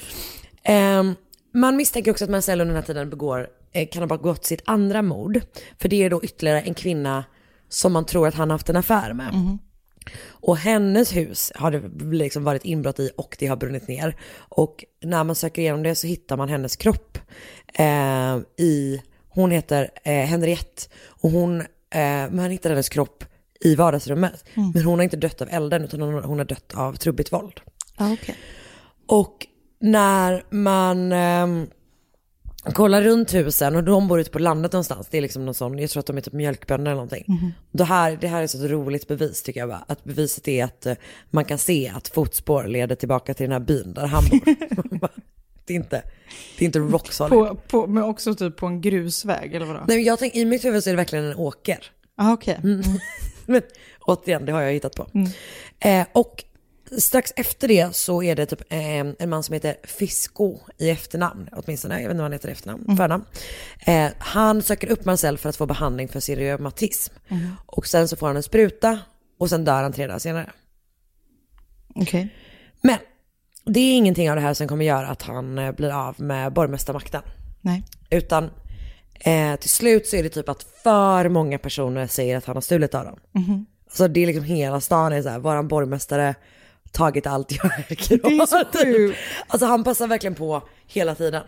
[0.63, 1.15] Ehm,
[1.55, 4.63] man misstänker också att Marcel under den här tiden begår, eh, kan ha begått sitt
[4.65, 5.41] andra mord.
[5.79, 7.25] För det är då ytterligare en kvinna
[7.69, 9.59] som man tror att han har haft en affär med.
[10.29, 14.17] Och hennes hus har det liksom varit inbrott i och det har brunnit ner.
[14.37, 17.19] Och när man söker igenom det så hittar man hennes kropp
[17.75, 23.25] eh, i, hon heter eh, Henriette och hon, eh, man hittar hennes kropp
[23.61, 24.45] i vardagsrummet.
[24.75, 27.61] Men hon har inte dött av elden utan hon, hon har dött av trubbigt våld.
[27.99, 28.37] Ja, okej.
[29.07, 29.47] Och
[29.81, 31.67] när man, ehm,
[32.63, 35.09] kollar runt husen och de bor ute på landet någonstans.
[35.11, 37.25] Det är liksom någon sån, jag tror att de är typ mjölkbönder eller någonting.
[37.29, 37.53] Mhm.
[37.73, 39.85] Det, här, det här är så ett roligt bevis tycker jag bara.
[39.89, 40.95] Att beviset är att eh,
[41.31, 44.41] man kan se att fotspår leder tillbaka till den här byn där han bor.
[45.67, 46.03] det, är inte,
[46.59, 47.31] det är inte rock solid.
[47.31, 49.81] På, på, men också typ på en grusväg eller vadå?
[49.89, 51.91] Nej, men jag tänker, I mitt huvud så är det verkligen en åker.
[52.17, 52.59] Ah, okej.
[52.65, 52.83] Mm.
[53.47, 53.63] Men
[54.01, 55.07] återigen, det har jag hittat på.
[55.79, 56.45] Eh, och
[56.99, 61.49] strax efter det så är det typ eh, en man som heter Fisko i efternamn,
[61.53, 63.25] åtminstone, jag vet inte vad han heter i efternamn, förnamn.
[63.81, 67.15] Eh, han söker upp Marcel för att få behandling för sin reumatism.
[67.67, 68.99] Och sen så får han en spruta
[69.39, 70.53] och sen dör han tre dagar senare.
[71.95, 72.29] Okej.
[72.81, 72.99] Men
[73.65, 76.53] det är ingenting av det här som kommer göra att han eh, blir av med
[76.53, 77.23] borgmästarmakten.
[77.61, 77.83] Nej.
[78.11, 78.51] Utan
[79.21, 82.61] eh, till slut så är det typ att för många personer säger att han har
[82.61, 83.19] stulit av dem.
[83.33, 83.67] Mhm.
[83.93, 86.35] Så det är liksom hela stan är så här, våran borgmästare
[86.93, 88.19] tagit allt jag äger.
[88.23, 89.19] Det är så sjukt.
[89.47, 91.43] Alltså han passar verkligen på hela tiden.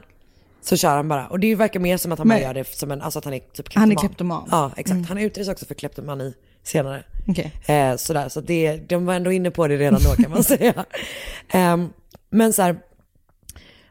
[0.63, 1.27] Så kör han bara.
[1.29, 3.25] Och det verkar mer som att han Men- bara gör det som en, alltså att
[3.25, 4.49] han är typ Han är kleptoman.
[4.51, 4.91] Ja, exakt.
[4.97, 5.05] Mm.
[5.05, 7.05] Han utreds också för kleptomani senare.
[7.29, 7.53] Okej.
[7.67, 10.85] Eh, sådär, så det, de var ändå inne på det redan då kan man säga.
[11.49, 11.89] Ehm,
[12.31, 12.77] men så här,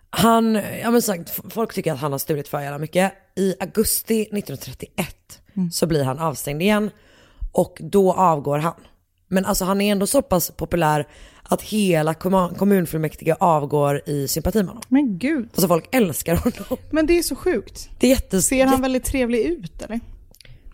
[0.09, 3.13] han, ja men sagt, folk tycker att han har stulit för jävla mycket.
[3.35, 5.15] I augusti 1931
[5.55, 5.71] Mm.
[5.71, 6.89] så blir han avstängd igen
[7.51, 8.73] och då avgår han.
[9.33, 11.07] Men alltså han är ändå så pass populär
[11.43, 14.83] att hela kommun- kommunfullmäktige avgår i sympati med honom.
[14.87, 15.49] Men gud.
[15.53, 16.77] Alltså folk älskar honom.
[16.91, 17.89] Men det är så sjukt.
[17.99, 18.45] Det är jättes...
[18.47, 19.99] Ser han väldigt trevlig ut eller?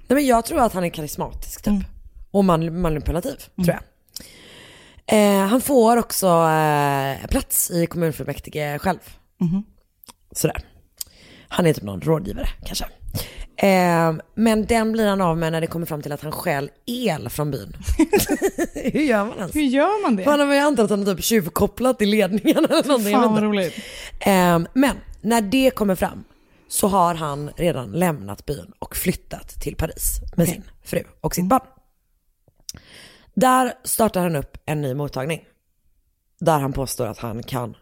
[0.08, 1.74] Nej men jag tror att han är karismatisk typ.
[2.32, 3.80] Och man, manipulativ, tror jag.
[5.12, 9.00] Eh, han får också eh, plats i kommunfullmäktige själv.
[9.42, 9.64] Mhm.
[10.32, 10.58] Sådär.
[11.48, 12.86] Han är typ någon rådgivare kanske.
[13.62, 16.72] Eh, men den blir han av med när det kommer fram till att han stjäl
[16.86, 17.74] el från byn.
[18.74, 19.56] Hur gör man ens?
[19.56, 20.26] Hur gör man det?
[20.26, 23.14] Man har ju antar att han har typ tjuvkopplat i ledningen eller någonting.
[23.14, 23.74] Fan vad roligt.
[24.20, 26.24] Eh, men när det kommer fram
[26.68, 30.54] så har han redan lämnat byn och flyttat till Paris med Okej.
[30.54, 31.68] sin fru och sitt barn.
[33.34, 35.44] Där startar han upp en ny mottagning.
[36.40, 37.76] Där han påstår att han kan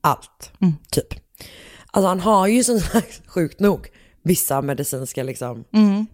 [0.00, 0.52] allt,
[0.90, 1.14] typ.
[1.86, 3.88] Alltså han har ju som sagt, sjukt nog,
[4.28, 5.64] vissa medicinska liksom,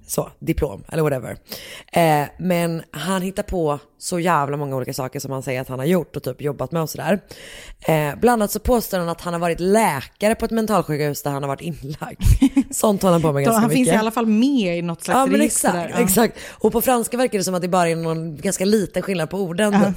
[0.07, 1.37] så, diplom eller whatever.
[1.92, 5.79] Eh, men han hittar på så jävla många olika saker som han säger att han
[5.79, 7.20] har gjort och typ jobbat med och sådär.
[7.81, 11.31] Eh, bland annat så påstår han att han har varit läkare på ett mentalsjukhus där
[11.31, 12.20] han har varit inlagd.
[12.70, 13.77] Sånt håller han på med ganska han mycket.
[13.77, 15.90] finns i alla fall med i något slags Ja men exakt, där.
[15.94, 16.05] Ja.
[16.05, 16.38] exakt.
[16.50, 19.38] Och på franska verkar det som att det bara är någon ganska liten skillnad på
[19.38, 19.72] orden.
[19.72, 19.85] Ja.
[19.85, 19.96] typ.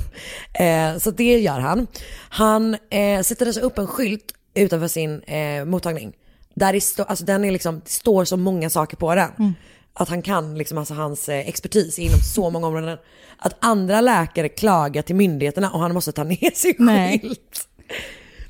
[0.95, 1.87] Eh, så det gör han.
[2.29, 6.13] Han eh, sätter alltså upp en skylt utanför sin eh, mottagning.
[6.57, 9.31] Där det, stå, alltså den är liksom, det står så många saker på den.
[9.39, 9.53] Mm.
[9.93, 12.97] Att han kan, liksom, alltså hans eh, expertis är inom så många områden.
[13.37, 17.19] Att andra läkare klagar till myndigheterna och han måste ta ner sin Nej.
[17.19, 17.67] skylt.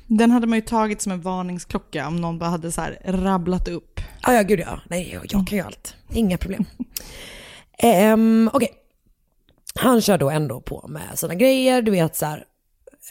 [0.06, 4.00] Den hade man ju tagit som en varningsklocka om någon bara hade så rabblat upp.
[4.22, 4.80] Ja, ja gud ja.
[4.88, 5.94] Nej, jag, jag kan ju allt.
[6.12, 6.64] Inga problem.
[8.12, 8.70] um, Okej.
[9.74, 12.44] Han kör då ändå på med sina grejer, du vet så här,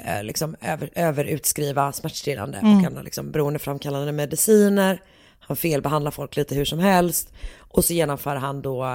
[0.06, 2.78] eh, liksom över, överutskriva smärtstillande Mm.
[2.78, 5.02] och han har liksom beroendeframkallande mediciner.
[5.40, 7.34] Han felbehandlar folk lite hur som helst.
[7.60, 8.86] Och så genomför han då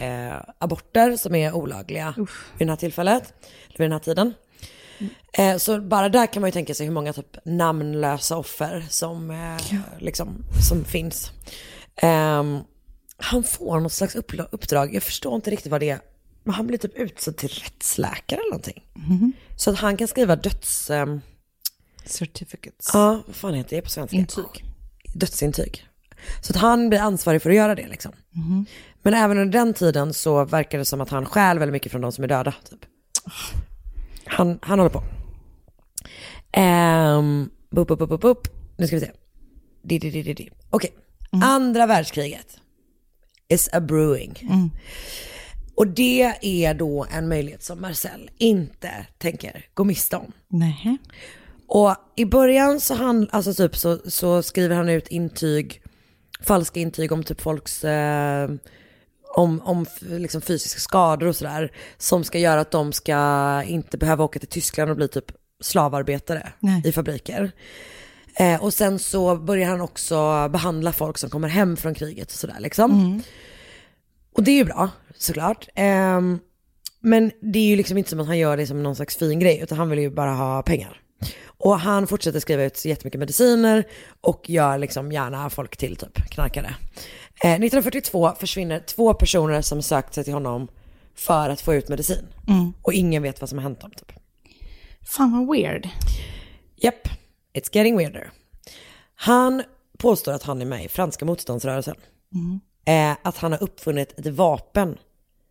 [0.00, 2.14] eh, aborter som är olagliga
[2.58, 3.34] vid det här tillfället,
[3.68, 4.34] eller vid den här tiden.
[5.32, 9.30] Eh, så bara där kan man ju tänka sig hur många typ namnlösa offer som,
[9.30, 11.30] eh, liksom, som finns.
[11.96, 12.58] Ehm,
[13.16, 14.14] han får något slags
[14.50, 15.98] uppdrag, jag förstår inte riktigt vad det.
[16.44, 18.84] Men han blir typ utsedd till rättsläkare eller någonting.
[19.56, 20.90] Så att han kan skriva döds...
[20.90, 21.20] ehm,
[22.04, 22.90] Certificates.
[22.92, 24.16] Ja, vad fan heter det på svenska?
[24.16, 24.64] Intyg.
[25.14, 25.86] Dödsintyg.
[26.40, 28.12] Så att han blir ansvarig för att göra det liksom.
[28.30, 28.66] Mhm.
[29.02, 32.00] Men även under den tiden så verkar det som att han stjäl väldigt mycket från
[32.00, 32.54] de som är döda.
[32.70, 32.78] Typ.
[34.24, 35.02] Han, han håller på.
[36.60, 38.48] Um, bup, bup, bup, bup.
[38.76, 39.10] Nu ska vi se.
[39.82, 40.50] Di, di, di, di, di.
[40.70, 40.90] Okej,
[41.42, 42.56] andra världskriget
[43.48, 44.34] is a brewing.
[45.80, 50.32] Och det är då en möjlighet som Marcel inte tänker gå miste om.
[50.48, 50.98] Nej.
[51.66, 55.82] Och i början så, han, alltså typ så, så skriver han ut intyg,
[56.40, 58.50] falska intyg om typ folks, eh,
[59.36, 61.72] om, om liksom fysiska skador och sådär.
[61.98, 66.52] Som ska göra att de ska inte behöva åka till Tyskland och bli typ slavarbetare
[66.60, 66.82] Nej.
[66.84, 67.52] i fabriker.
[68.34, 72.38] Eh, och sen så börjar han också behandla folk som kommer hem från kriget och
[72.38, 73.22] sådär liksom.
[74.32, 75.68] Och det är ju bra, såklart.
[75.74, 76.38] Ehm,
[77.00, 79.38] men det är ju liksom inte som att han gör det som någon slags fin
[79.38, 81.00] grej, utan han vill ju bara ha pengar.
[81.46, 83.84] Och han fortsätter skriva ut jättemycket mediciner
[84.20, 86.74] och gör liksom gärna folk till typ knarkare.
[87.44, 90.68] Eh, 1942 försvinner två personer som sökt sig till honom
[91.14, 92.26] för att få ut medicin.
[92.48, 92.72] Mm.
[92.82, 94.12] Och ingen vet vad som har hänt dem typ.
[95.02, 95.88] Fan vad weird.
[96.76, 97.08] Japp,
[97.54, 98.30] it's getting weirder.
[99.14, 99.62] Han
[99.98, 101.96] påstår att han är med i franska motståndsrörelsen.
[102.34, 102.60] Mm.
[102.90, 104.98] Eh, att han har uppfunnit ett vapen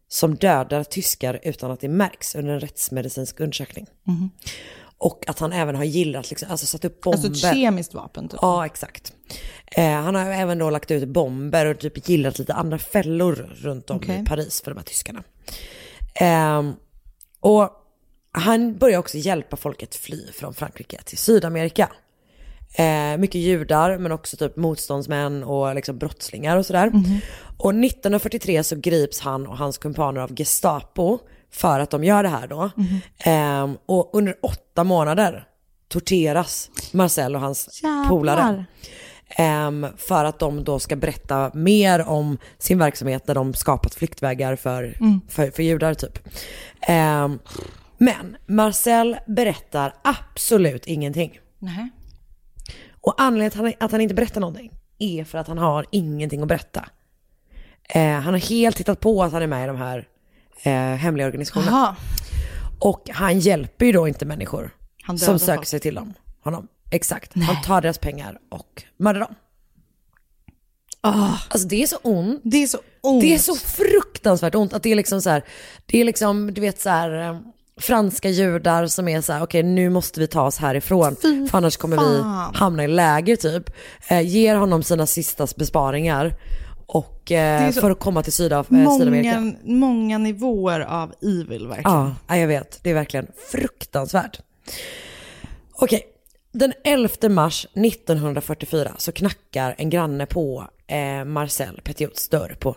[0.08, 3.88] som dödar tyskar utan att det märks under en rättsmedicinsk undersökning.
[4.04, 4.30] Mhm.
[4.97, 7.28] Och att han även har gillat, liksom, alltså satt upp bomber.
[7.28, 8.39] Alltså ett kemiskt vapen typ.
[8.41, 9.13] Ja, exakt.
[9.71, 13.89] Eh, han har även då lagt ut bomber och typ gillat lite andra fällor runt
[13.89, 14.21] om Okej.
[14.21, 15.23] i Paris för de här tyskarna.
[16.15, 16.73] Ehm,
[17.39, 17.69] och
[18.32, 21.89] han börjar också hjälpa folket fly från Frankrike till Sydamerika.
[22.73, 26.91] Eh, mycket judar men också typ motståndsmän och liksom brottslingar och sådär.
[27.58, 31.19] Och 1943 så grips han och hans kumpaner av Gestapo
[31.51, 32.69] för att de gör det här då.
[33.23, 35.47] Ehm, och under åtta månader
[35.88, 38.65] torteras Marcel och hans polare.
[39.29, 44.55] Ehm, för att de då ska berätta mer om sin verksamhet där de skapat flyktvägar
[44.55, 45.21] för, Mm.
[45.29, 46.19] för, för judar typ.
[46.82, 47.39] Ehm,
[47.97, 51.39] men Marcel berättar absolut ingenting.
[51.60, 51.89] Nej.
[53.01, 55.85] Och anledningen till att han, att han inte berättar någonting är för att han har
[55.91, 56.85] ingenting att berätta.
[57.89, 60.07] Eh, han har helt tittat på att han är med i de här
[60.63, 61.71] eh, hemliga organisationerna.
[61.71, 61.95] Jaha.
[62.79, 64.75] Och han hjälper ju då inte människor
[65.07, 65.67] som söker folk.
[65.67, 66.13] sig till dem.
[66.43, 66.67] Honom.
[66.91, 67.31] Exakt.
[67.35, 69.35] Han tar deras pengar och mördar dem.
[71.49, 72.41] Alltså det är så ont.
[72.43, 73.21] Det är så ont.
[73.21, 75.43] Det är så fruktansvärt ont att det är liksom så här,
[75.85, 77.39] det är liksom, du vet så här, eh,
[77.80, 81.15] franska judar som är så här, okej nu måste vi ta oss härifrån,
[81.52, 82.56] för annars kommer vi fan.
[82.56, 83.70] hamna i läger typ.
[84.08, 86.36] Eh, ger honom sina sista besparingar
[86.86, 89.39] och eh, för att komma till Sydaf- eh, Sydamerika.
[89.39, 91.92] många, många nivåer av evil verkligen.
[91.98, 92.80] Ja, ja, jag vet.
[92.84, 94.39] Det är verkligen fruktansvärt.
[95.74, 96.02] Okej,
[96.52, 102.76] den 11 mars 1944 så knackar en granne på eh, Marcel Petiots dörr på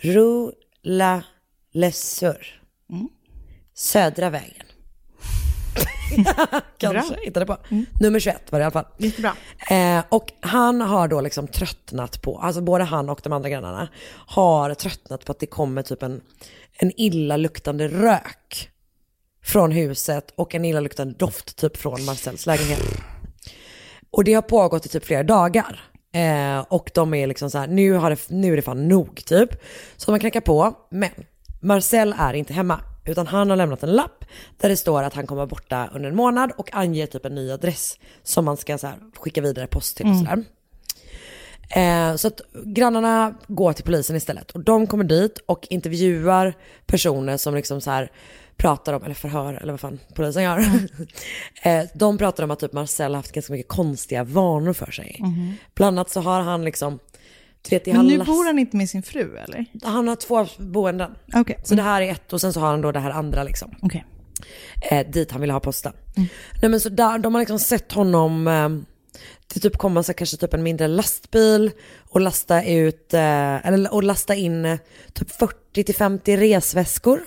[0.00, 1.22] Rue La
[1.72, 2.59] Lesseur.
[3.80, 4.66] Södra vägen.
[6.78, 7.22] Kanske, Bra.
[7.22, 7.56] hittade på.
[8.00, 8.84] Nummer 21 var det i alla fall.
[8.98, 9.36] Jättebra.
[9.70, 13.88] Eh, och han har då liksom tröttnat på, alltså både han och de andra grannarna
[14.26, 16.20] har tröttnat på att det kommer typ en,
[16.72, 18.70] en illaluktande rök
[19.44, 22.82] från huset och en illaluktande doft typ från Marcels lägenhet.
[24.10, 25.84] Och det har pågått i typ flera dagar.
[26.12, 29.24] Eh, och de är liksom så här, nu, har det, nu är det fan nog
[29.24, 29.50] typ.
[29.96, 31.10] Så man knackar på, men
[31.60, 32.80] Marcel är inte hemma.
[33.04, 34.24] Utan han har lämnat en lapp
[34.60, 37.34] där det står att han kommer vara borta under en månad och anger typ en
[37.34, 40.24] ny adress som man ska så här, skicka vidare post till och Mm.
[40.26, 40.44] sådär.
[41.72, 46.54] Eh, så att grannarna går till polisen istället och de kommer dit och intervjuar
[46.86, 48.10] personer som liksom så här
[48.56, 50.58] pratar om, eller förhör, eller vad fan polisen gör.
[51.62, 55.16] eh, de pratar om att typ Marcel har haft ganska mycket konstiga vanor för sig.
[55.20, 55.54] Mhm.
[55.74, 56.98] Bland annat så har han liksom,
[57.68, 59.64] du vet, det Men nu last- bor han inte med sin fru eller?
[59.82, 61.10] han har två boenden.
[61.34, 61.56] Okej.
[61.64, 63.74] Så det här är ett och sen så har han då det här andra liksom.
[63.82, 64.04] Okej.
[64.90, 65.92] Eh, dit han vill ha posten.
[66.62, 68.68] Nej men så där, de har liksom sett honom eh,
[69.46, 71.70] till typ komma så kanske typ en mindre lastbil
[72.08, 74.78] och lasta ut, eh, eller och lasta in eh,
[75.12, 77.20] typ 40 till 50 resväskor.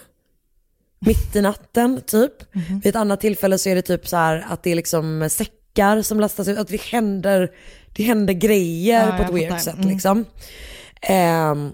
[0.99, 2.33] Mitt i natten typ.
[2.53, 6.01] Vid ett annat tillfälle så är det typ så här att det är liksom säckar
[6.01, 7.51] som lastas ut, att det händer,
[7.93, 9.89] det händer grejer Ja, på ett weird sätt Mm.
[9.89, 10.25] liksom.
[11.01, 11.73] Ehm,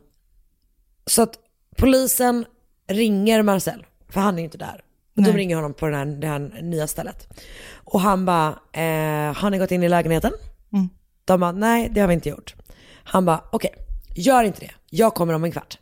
[1.05, 1.35] så att
[1.77, 2.45] polisen
[2.87, 4.81] ringer Marcel, för han är ju inte där.
[5.17, 7.27] Och de ringer honom på den här, det här nya stället.
[7.73, 10.31] Och han bara, eh, har ni gått in i lägenheten?
[10.73, 10.89] Mm.
[11.25, 12.55] De bara, nej det har vi inte gjort.
[13.03, 13.71] Han bara, okej,
[14.15, 14.71] gör inte det.
[14.89, 15.77] Jag kommer om en kvart.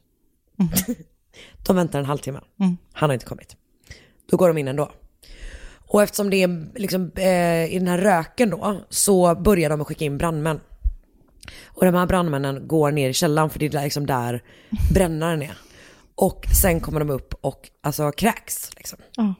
[1.68, 2.40] de väntar en halvtimme.
[2.60, 2.78] Mm.
[2.94, 3.56] Han har inte kommit.
[4.30, 4.92] Då går de in ändå.
[5.88, 9.88] Och eftersom det är liksom, eh, i den här röken då, så börjar de att
[9.88, 10.60] skicka in brandmän.
[11.66, 14.44] Och de här brandmännen går ner i källaren för det är liksom där
[14.94, 15.58] brännaren är.
[16.16, 19.00] Och sen kommer de upp och alltså kräks liksom.
[19.16, 19.34] Ja.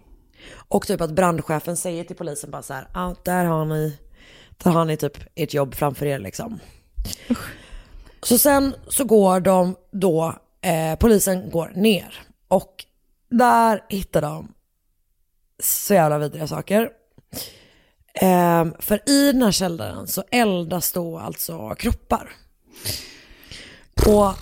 [0.50, 3.98] Och typ att brandchefen säger till polisen bara så här, ja där har ni,
[4.64, 6.60] där har ni typ ert jobb framför er liksom.
[8.24, 12.14] Så sen så går de då, eh, polisen går ner
[12.48, 12.86] och
[13.30, 14.54] där hittar de
[15.64, 16.90] så jävla vidriga saker.
[18.14, 22.30] Ehm, för i den här källaren så eldas då alltså kroppar.
[24.08, 24.34] Och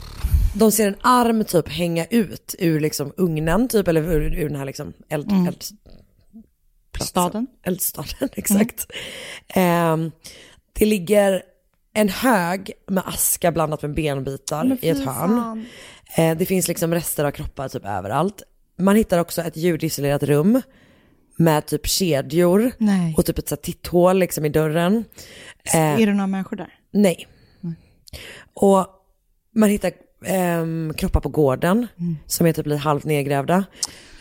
[0.56, 4.58] de ser en arm typ hänga ut ur liksom ugnen typ, eller ur, ur den
[4.58, 5.47] här liksom eld, Mm.
[5.47, 5.63] eld,
[7.01, 7.47] Staden.
[7.63, 8.86] eldstaden, exakt.
[9.47, 10.12] Ehm,
[10.73, 11.43] det ligger
[11.93, 15.05] en hög med aska blandat med benbitar i ett hörn.
[15.05, 15.66] fan.
[16.18, 18.43] Eh, det finns liksom rester av kroppar typ överallt.
[18.78, 20.61] Man hittar också ett ljudisolerat rum
[21.36, 23.14] med typ kedjor Nej.
[23.18, 25.06] och typ ett så titthål liksom i dörren.
[25.74, 26.80] Eh, Är det några människor där?
[26.92, 27.28] Nej.
[28.54, 28.88] Och
[29.56, 29.92] man hittar
[30.26, 31.88] ehm, kroppar på gården
[32.26, 33.66] som är typ lite halvt nedgrävda.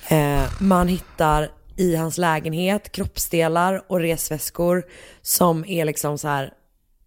[0.09, 4.85] Eh, man hittar i hans lägenhet kroppsdelar och resväskor
[5.23, 6.53] som är liksom så här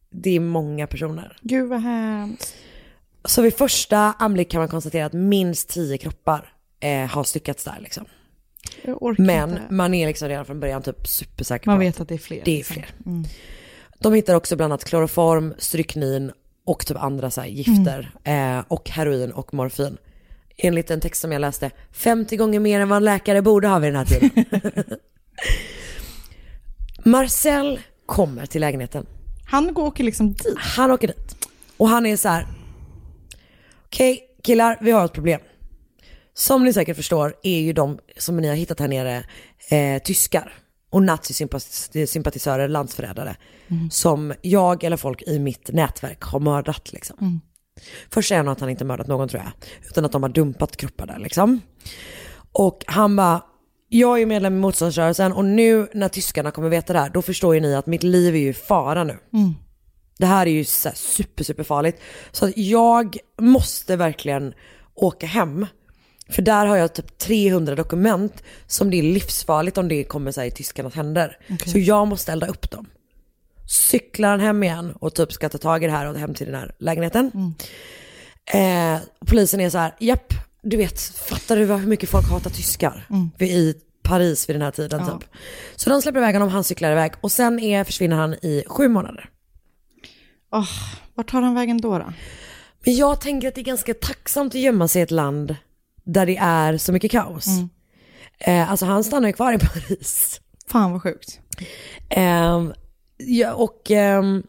[0.10, 1.38] det är många personer.
[1.41, 2.55] Gud vad hemskt.
[3.26, 7.78] Så vid första anblick kan man konstatera att minst tio kroppar eh, har styckats där
[7.80, 8.05] liksom.
[9.18, 9.62] Men inte.
[9.70, 12.41] man är liksom redan från början typ supersäker Man på vet att det är fler.
[12.45, 12.74] det är liksom.
[12.74, 12.86] fler.
[13.05, 13.26] Mm.
[13.99, 16.32] De hittar också bland annat kloroform, stryknin
[16.66, 18.12] och typ andra så gifter.
[18.24, 18.58] Mm.
[18.58, 19.97] Eh, och heroin och morfin.
[20.58, 23.80] Enligt en text som jag läste, 50 gånger mer än vad en läkare borde ha
[23.80, 24.45] vid den här tiden.
[27.03, 29.05] Marcel kommer till lägenheten.
[29.49, 30.53] Han går åker liksom dit?
[30.58, 31.47] Han åker dit.
[31.78, 32.47] Och han är så här.
[33.86, 35.39] okej killar, vi har ett problem.
[36.38, 39.23] Som ni säkert förstår är ju de som ni har hittat här nere
[39.69, 40.53] eh, tyskar
[40.89, 43.35] och nazisympatisörer, landsförrädare.
[43.67, 43.89] Mm.
[43.89, 47.17] Som jag eller folk i mitt nätverk har mördat liksom.
[47.21, 47.39] Mm.
[48.09, 49.51] Först säger han att han inte mördat någon tror jag,
[49.89, 51.61] utan att de har dumpat kroppar där liksom.
[52.51, 53.43] Och han bara,
[53.89, 57.55] jag är medlem i motståndsrörelsen och nu när tyskarna kommer veta det här, då förstår
[57.55, 59.17] ju ni att mitt liv är ju i fara nu.
[59.33, 59.53] Mm.
[60.17, 62.01] Det här är ju så här super, super farligt.
[62.31, 64.53] Så att jag måste verkligen
[64.95, 65.65] åka hem.
[66.30, 70.43] För där har jag typ 300 dokument som det är livsfarligt om det kommer så
[70.43, 71.38] i tyskarnas händer.
[71.49, 71.71] Okej.
[71.71, 72.86] Så jag måste elda upp dem.
[73.69, 76.45] Cyklar han hem igen och typ ska ta tag i det här och hem till
[76.45, 77.32] den här lägenheten.
[78.53, 83.05] Eh, polisen är så här, japp, du vet, fattar du hur mycket folk hatar tyskar
[83.38, 85.17] vid- i Paris vid den här tiden Ja.
[85.19, 85.30] typ.
[85.75, 88.88] Så de släpper iväg honom, han cyklar iväg och sen är, försvinner han i sju
[88.88, 89.30] månader.
[90.51, 90.69] Oh,
[91.15, 91.97] vart tar han vägen då?
[91.99, 92.13] då?
[92.86, 95.55] Men jag tänker att det är ganska tacksamt att gömma sig i ett land
[96.08, 97.47] där det är så mycket kaos.
[97.47, 97.70] Mm.
[98.39, 100.41] Eh, alltså han stannar ju kvar i Paris.
[100.68, 101.39] Fan vad sjukt.
[102.10, 102.74] Ehm,
[103.18, 104.43] ja, och ehm,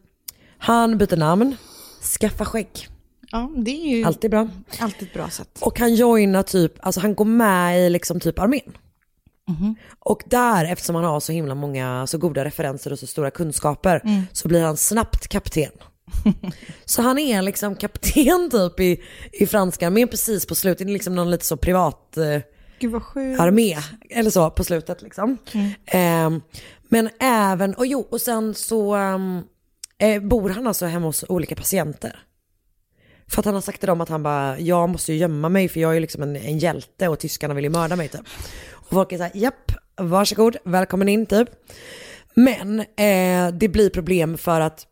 [0.58, 1.56] han byter namn,
[2.20, 2.88] skaffar skägg.
[3.30, 4.48] Ja, det är ju Alltid bra.
[4.80, 5.58] alltid ett bra sätt.
[5.60, 8.76] Och han joinar typ, alltså han går med i liksom typ armén.
[9.48, 9.74] Mhm.
[9.98, 14.00] Och där, eftersom han har så himla många, så goda referenser och så stora kunskaper,
[14.04, 14.22] Mm.
[14.32, 15.70] så blir han snabbt kapten.
[16.84, 19.02] Så han är liksom kapten typ i,
[19.32, 22.42] i franska armén precis på slutet, det är liksom någon lite så privat eh,
[22.78, 23.40] Gud vad sjukt.
[23.40, 23.76] armé,
[24.10, 25.38] eller så på slutet liksom.
[25.52, 25.70] Mm.
[25.86, 26.40] Ehm,
[26.88, 29.42] men även, och jo, och sen så ehm,
[29.98, 32.24] eh, bor han alltså hemma hos olika patienter.
[33.30, 35.68] För att han har sagt till dem att han bara, jag måste ju gömma mig
[35.68, 38.20] för jag är ju liksom en, en hjälte och tyskarna vill ju mörda mig typ.
[38.70, 41.48] Och folk är såhär, japp, varsågod, välkommen in typ.
[42.34, 44.86] Men eh, det blir problem för att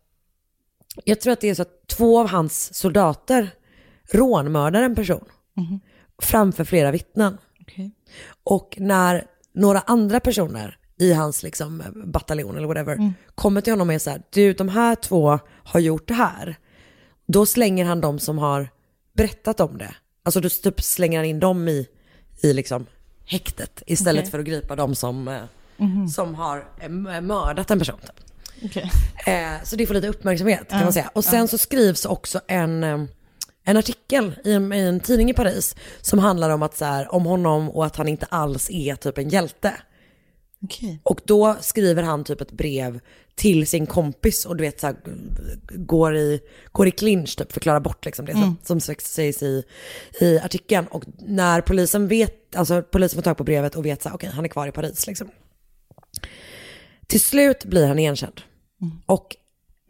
[1.05, 3.51] jag tror att det är så att två av hans soldater
[4.11, 5.25] rånmördar en person
[5.55, 5.81] Mhm.
[6.23, 7.39] framför flera vittnen.
[7.61, 7.91] Okej.
[8.45, 13.13] Och när några andra personer i hans liksom bataljon eller whatever Mm.
[13.35, 16.57] kommer till honom och är så här, du de här två har gjort det här.
[17.27, 18.69] Då slänger han dem som har
[19.13, 19.95] berättat om det.
[20.23, 21.89] Alltså då typ slänger han in dem i,
[22.43, 22.87] i liksom
[23.25, 24.31] häktet istället Okej.
[24.31, 25.43] för att gripa dem som, eh,
[25.77, 26.09] Mhm.
[26.09, 26.89] som har eh,
[27.21, 27.99] mördat en person.
[28.01, 28.26] Typ.
[28.65, 28.91] Okej.
[29.27, 31.11] Eh, så det får lite uppmärksamhet kan man säga.
[31.15, 33.05] Och sen så skrivs också en, eh,
[33.65, 37.15] en artikel i en, i en tidning i Paris som handlar om, att, så här,
[37.15, 39.73] om honom och att han inte alls är typ en hjälte.
[40.65, 41.01] Okej.
[41.03, 43.01] Och då skriver han typ ett brev
[43.35, 44.97] till sin kompis och du vet så här,
[45.71, 46.41] går i,
[46.73, 48.57] går i clinch typ, förklarar bort liksom det Mm.
[48.65, 49.65] som, som sägs i,
[50.21, 50.87] i artikeln.
[50.87, 54.31] Och när polisen vet, alltså polisen får tag på brevet och vet så här, okej
[54.35, 55.31] han är kvar i Paris liksom.
[57.07, 58.41] Till slut blir han igenkänd.
[59.07, 59.37] Och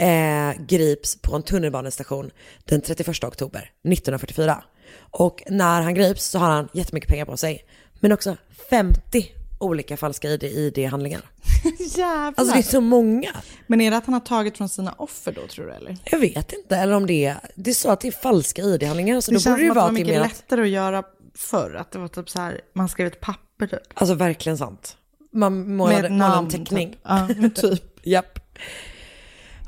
[0.07, 2.31] eh, grips på en tunnelbanestation
[2.65, 4.65] den 31 oktober 1944.
[5.11, 7.65] Och när han grips så har han jättemycket pengar på sig.
[8.01, 8.37] Men också
[8.71, 9.27] 50
[9.59, 11.21] olika falska ID-handlingar.
[11.79, 12.35] Jävlar.
[12.37, 13.31] Alltså det är så många.
[13.67, 15.97] Men är det att han har tagit från sina offer då tror du eller?
[16.05, 19.21] Jag vet inte, eller om det är, det är så att det är falska ID-handlingar.
[19.21, 21.03] Så det då känns borde det som att det var mycket lättare att göra
[21.35, 21.75] förr.
[21.75, 23.81] Att det var typ så här, man skrev ett papper typ.
[23.95, 24.97] alltså verkligen sant.
[25.37, 26.91] Man målade, Med målade en namn, teckning.
[26.91, 27.01] typ.
[27.03, 27.83] Ja, typ.
[28.03, 28.39] Japp.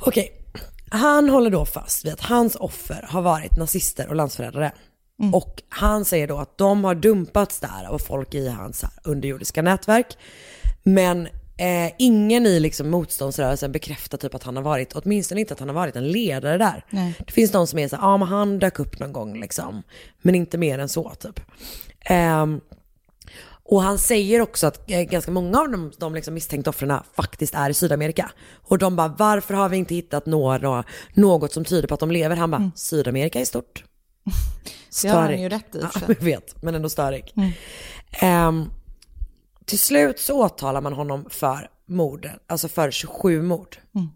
[0.00, 0.32] Okej,
[0.90, 4.72] han håller då fast vid att hans offer har varit nazister och landsförrädare.
[5.20, 5.34] Mm.
[5.34, 10.18] Och han säger då att de har dumpats där av folk i hans underjordiska nätverk.
[10.82, 15.60] Men eh, ingen i liksom motståndsrörelsen bekräftar typ att han har varit, åtminstone inte att
[15.60, 16.84] han har varit en ledare där.
[16.90, 17.14] Nej.
[17.26, 19.82] Det finns de som är så ja ah, men han dök upp någon gång liksom.
[20.22, 21.40] Men inte mer än så typ.
[22.00, 22.60] Ehm,
[23.70, 27.54] och han säger också att eh, ganska många av de, de liksom misstänkta offren faktiskt
[27.54, 28.30] är i Sydamerika.
[28.54, 32.10] Och de bara, varför har vi inte hittat några, något som tyder på att de
[32.10, 32.36] lever?
[32.36, 33.84] Han bara, Sydamerika är stort.
[35.02, 37.32] Det har han ju rätt i, Ja, jag vet, men ändå störig.
[37.36, 37.50] Mm.
[38.10, 38.70] Ehm,
[39.64, 43.76] till slut så åtalar man honom för morden, alltså för 27 mord.
[43.94, 44.08] Mm.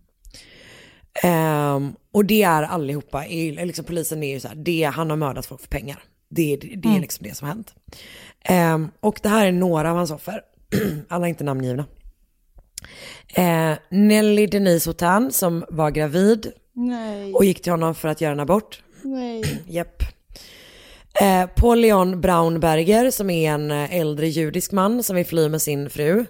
[1.22, 3.24] Ehm, och det är allihopa,
[3.64, 6.04] liksom polisen är ju så här, det, han har mördat folk för pengar.
[6.34, 7.02] Det, det, det är Mm.
[7.02, 7.74] liksom det som har hänt.
[8.44, 10.40] Ehm, och det här är några av hans offer,
[11.08, 11.84] alla är inte namngivna.
[13.34, 17.32] Eh, Nelly Denise Hotan som var gravid Nej.
[17.34, 18.82] och gick till honom för att göra en abort.
[19.02, 19.62] Nej.
[19.68, 20.02] Japp.
[21.20, 25.62] Eh, Paul Leon Braunberger som är en eh, äldre judisk man som vill fly med
[25.62, 26.24] sin fru.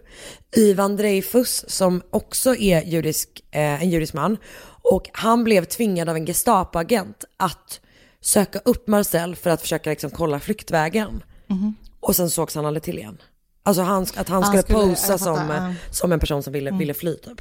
[0.56, 4.36] Ivan Dreyfus som också är judisk, eh, en judisk man.
[4.84, 7.80] Och han blev tvingad av en Gestapo-agent att
[8.22, 11.22] söka upp Marcel för att försöka liksom kolla fluktvägen.
[11.46, 11.74] Mhm.
[12.00, 13.18] Och sen sågs han aldrig till igen.
[13.62, 15.74] Alltså han, att han skulle, skulle- posa som, ja.
[15.90, 16.78] som en person som ville, Mm.
[16.78, 17.40] ville fly typ.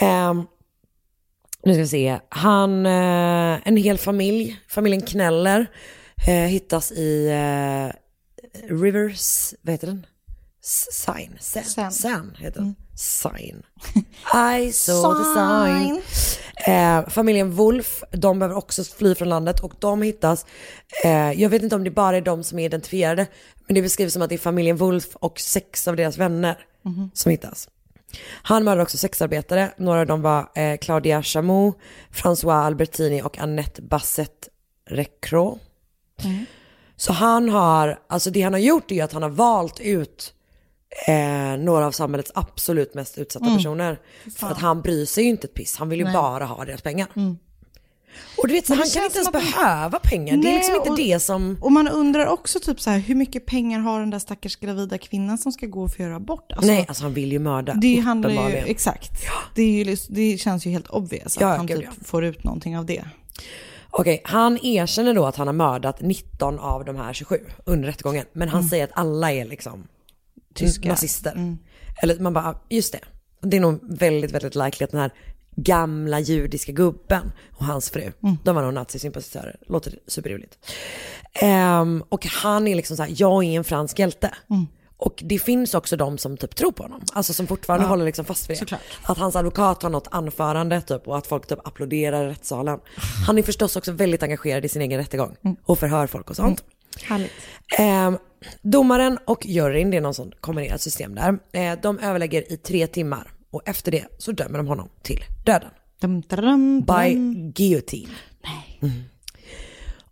[0.00, 0.46] Ehm,
[1.64, 2.20] nu ska vi se.
[2.28, 5.66] Han, eh, en hel familj, familjen Kneller,
[6.26, 7.96] eh, hittas i eh,
[8.76, 10.06] Rivers, vad heter den?
[10.92, 11.92] Sign, Sen, Sen.
[11.92, 12.74] Sen heter Mm.
[13.00, 13.62] Sign.
[14.58, 16.02] I saw the sign.
[16.66, 20.46] Eh, familjen Wolf, de behöver också fly från landet och de hittas,
[21.04, 23.26] eh, jag vet inte om det bara är de som är identifierade,
[23.66, 27.10] men det beskrivs som att det är familjen Wolf och sex av deras vänner Mhm.
[27.14, 27.68] som hittas.
[28.42, 31.72] Han mördade också sexarbetare, några av dem var eh, Claudia Chamou,
[32.12, 34.48] François Albertini och Annette Bassett
[34.90, 35.58] Recro.
[36.24, 36.44] Mm.
[36.96, 40.34] Så han har, alltså det han har gjort är att han har valt ut
[41.08, 43.56] eh, några av samhällets absolut mest utsatta Mm.
[43.58, 43.98] personer.
[44.36, 46.14] För att han bryr sig ju inte ett piss, han vill ju Nej.
[46.14, 47.06] bara ha deras pengar.
[47.16, 47.38] Mm.
[48.38, 50.36] Och du vet, det han kan inte ens att- behöva pengar.
[50.36, 51.58] det är Nej, liksom inte och- det som...
[51.60, 54.98] Och man undrar också typ så här, hur mycket pengar har den där stackars gravida
[54.98, 56.52] kvinnan som ska gå och få göra abort?
[56.52, 57.74] Alltså, Nej, alltså han vill ju mörda.
[57.74, 59.10] det handlar ju, exakt.
[59.54, 61.90] Det, är ju, det känns ju helt obvious att Ja, han typ ja.
[62.04, 63.04] får ut någonting av det.
[63.90, 68.24] Okej, han erkänner då att han har mördat 19 av de här 27 under rättegången.
[68.32, 68.68] Men han Mm.
[68.70, 69.84] säger att alla är liksom
[70.54, 70.88] Tyskar.
[70.90, 71.32] nazister.
[71.32, 71.58] Mm.
[72.02, 73.00] Eller man bara, just det.
[73.42, 75.10] Det är nog väldigt, väldigt likely att den här
[75.56, 78.36] gamla judiska gubben och hans fru, Mm.
[78.44, 79.56] de var nog nazisympatisörer.
[79.68, 80.58] Låter superroligt.
[81.32, 84.34] Ehm, och han är liksom så här, jag är en fransk hjälte.
[84.50, 84.66] Mm.
[84.96, 87.00] Och det finns också de som typ tror på honom.
[87.12, 88.58] Alltså som fortfarande Ja, håller liksom fast vid det.
[88.58, 88.80] såklart.
[89.02, 92.78] Att hans advokat har något anförande typ och att folk typ applåderar i rättssalen.
[93.26, 96.64] Han är förstås också väldigt engagerad i sin egen rättegång och förhör folk och sånt.
[97.02, 97.32] Härligt.
[97.78, 98.18] Ehm,
[98.62, 102.86] domaren och juryn, det är någon sån kombinerat system där, eh, de överlägger i tre
[102.86, 105.70] timmar och efter det så dömer de honom till döden.
[106.00, 107.52] Dum, dum, By dum.
[107.52, 108.10] guillotine.
[108.82, 109.02] Mm.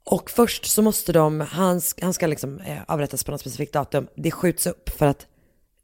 [0.05, 4.07] Och först så måste de, han, han ska liksom eh, avrättas på något specifikt datum.
[4.15, 5.27] Det skjuts upp för att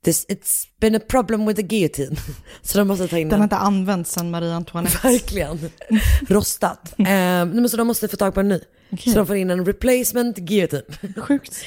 [0.05, 2.17] this, it's been a problem with the guillotine.
[2.63, 4.99] Så de måste ta in Den har inte använts sedan Marie Antoinette.
[5.03, 5.71] Verkligen.
[6.29, 6.95] Rostat.
[6.99, 8.61] Eh, så de måste få tag på en ny.
[8.93, 9.13] Okej.
[9.13, 10.83] Så de får in en replacement guillotine.
[11.17, 11.65] Sjukt.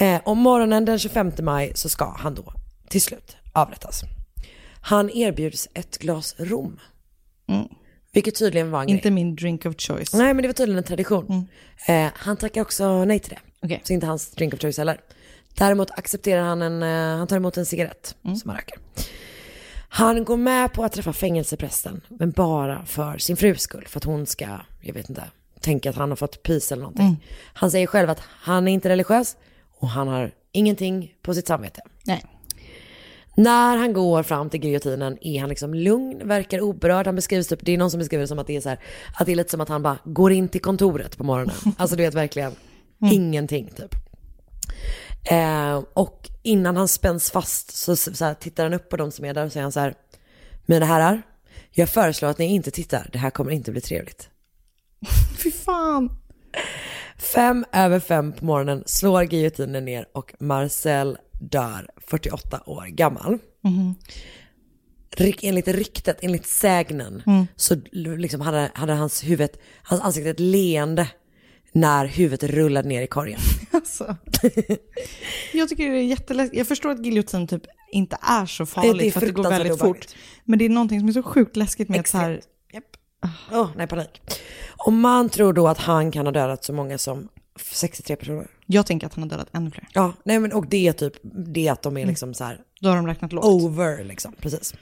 [0.00, 2.52] Eh, om morgonen den 25 maj så ska han då
[2.88, 4.02] till slut avrättas.
[4.80, 6.80] Han erbjuds ett glas rom.
[7.48, 7.68] Mm.
[8.12, 8.96] Vilket tydligen var en grej.
[8.96, 10.14] Inte min drink of choice.
[10.14, 11.48] Nej men det var tydligen en tradition.
[11.86, 13.66] Eh, han tackar också nej till det.
[13.66, 13.80] Okej.
[13.84, 15.00] Så inte hans drink of choice heller.
[15.60, 18.78] Däremot accepterar han en, eh, han tar emot en cigarett som han röker.
[19.88, 23.84] Han går med på att träffa fängelseprästen, men bara för sin frus skull.
[23.88, 24.48] För att hon ska,
[24.80, 25.22] jag vet inte,
[25.60, 27.06] tänka att han har fått pris eller någonting.
[27.06, 27.16] Mm.
[27.52, 29.36] Han säger själv att han är inte religiös
[29.78, 31.80] och han har ingenting på sitt samvete.
[32.04, 32.24] Nej.
[33.34, 37.06] När han går fram till giljotinen är han liksom lugn, verkar oberörd.
[37.06, 38.78] Han beskrivs typ, det är någon som beskriver det som att det är så här,
[39.14, 41.56] att det är lite som att han bara går in till kontoret på morgonen.
[41.76, 42.52] Alltså du vet verkligen
[43.12, 43.94] ingenting typ.
[45.24, 49.24] Eh, och innan han spänns fast så, så här, tittar han upp på de som
[49.24, 49.94] är där och säger han så här,
[50.66, 51.22] mina herrar,
[51.70, 54.28] jag föreslår att ni inte tittar, det här kommer inte bli trevligt.
[55.42, 56.10] Fy fan.
[57.16, 63.38] Fem över fem på morgonen slår giljotinen ner och Marcel dör 48 år gammal.
[65.16, 67.46] Ryk, enligt ryktet, enligt sägnen, Mm.
[67.56, 69.50] så liksom hade, hade hans huvud,
[69.82, 71.08] hans ansikte ett leende
[71.72, 73.40] när huvudet rullade ner i korgen.
[73.72, 74.16] Alltså.
[75.52, 76.58] Jag tycker det är jätteläskigt.
[76.58, 77.62] Jag förstår att giljotin typ
[77.92, 80.04] inte är så Det- det är farligt för att det går väldigt obehagligt.
[80.10, 80.16] fort.
[80.44, 82.40] Men det är någonting som är så sjukt läskigt med att så här,
[83.52, 84.20] Åh, nej panik.
[84.68, 87.28] Och man tror då att han kan ha dödat så många som
[87.72, 88.46] 63 personer.
[88.66, 89.88] jag tänker att han har dödat ännu fler.
[89.92, 91.12] Ja, nej men och det är typ
[91.54, 93.44] det att de är liksom så här Då har de räknat lågt.
[93.44, 94.74] over liksom, precis.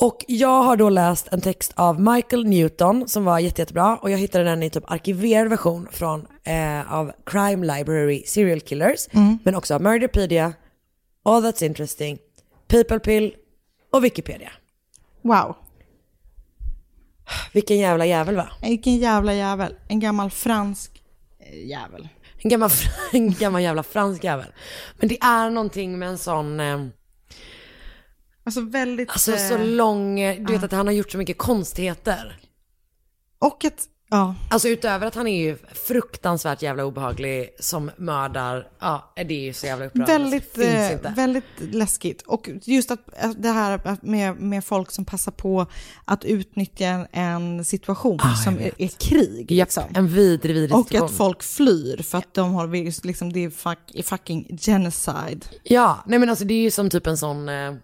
[0.00, 4.10] Och jag har då läst en text av Michael Newton som var jätte, jättebra och
[4.10, 9.38] jag hittade den i typ arkiverad version från eh, av Crime Library Serial Killers, Mm.
[9.44, 10.52] men också av Murderpedia,
[11.24, 12.18] All That's Interesting,
[12.68, 13.34] People Pill
[13.92, 14.50] och Wikipedia.
[15.22, 15.56] Wow.
[17.52, 18.48] Vilken jävla jävel va?
[18.62, 19.74] Vilken jävla jävel.
[19.88, 21.02] En gammal fransk
[21.38, 22.08] eh, jävel.
[22.42, 22.70] En gammal,
[23.12, 24.46] en gammal jävla fransk jävel.
[24.98, 26.86] Men det är någonting med en sån, eh,
[28.46, 29.10] Alltså väldigt...
[29.10, 30.66] alltså eh, så lång, eh, du vet ja.
[30.66, 32.40] att han har gjort så mycket konstigheter.
[33.38, 34.34] Och att Ja.
[34.50, 39.52] Alltså utöver att han är ju fruktansvärt jävla obehaglig som mördar, ja det är ju
[39.52, 40.12] så jävla upprörande.
[40.18, 42.22] Väldigt, eh, väldigt läskigt.
[42.22, 45.66] Och just att att det här med, med folk som passar på
[46.04, 48.74] att utnyttja en situation Ah, som är, vet.
[48.80, 49.52] är krig.
[49.52, 49.84] Japp, liksom.
[49.94, 51.06] en vidrig, vidrig Och situation.
[51.06, 55.40] att folk flyr för att de har, liksom, det är fuck, fucking genocide.
[55.62, 57.74] Ja, nej men alltså det är ju som typ en sån, eh,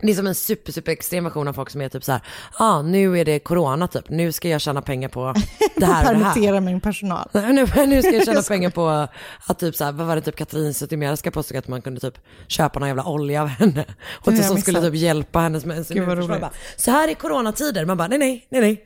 [0.00, 2.20] det är som en super, super extrem version av folk som är typ så här,
[2.58, 5.34] ja ah, nu är det corona typ, nu ska jag tjäna pengar på
[5.76, 6.32] det här och det här.
[6.32, 7.28] Permittera min personal.
[7.32, 9.08] Nej, Nu, nu ska jag tjäna pengar på
[9.46, 12.18] att typ så här, vad var det typ Katrin Zytomierska påstod att man kunde typ
[12.46, 13.84] köpa någon jävla olja av henne.
[14.12, 15.64] Och jag som skulle typ hjälpa hennes.
[15.64, 18.84] Bara, Så här är coronatider, man bara nej nej nej nej.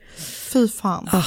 [0.52, 1.08] Fy fan.
[1.12, 1.22] Ah.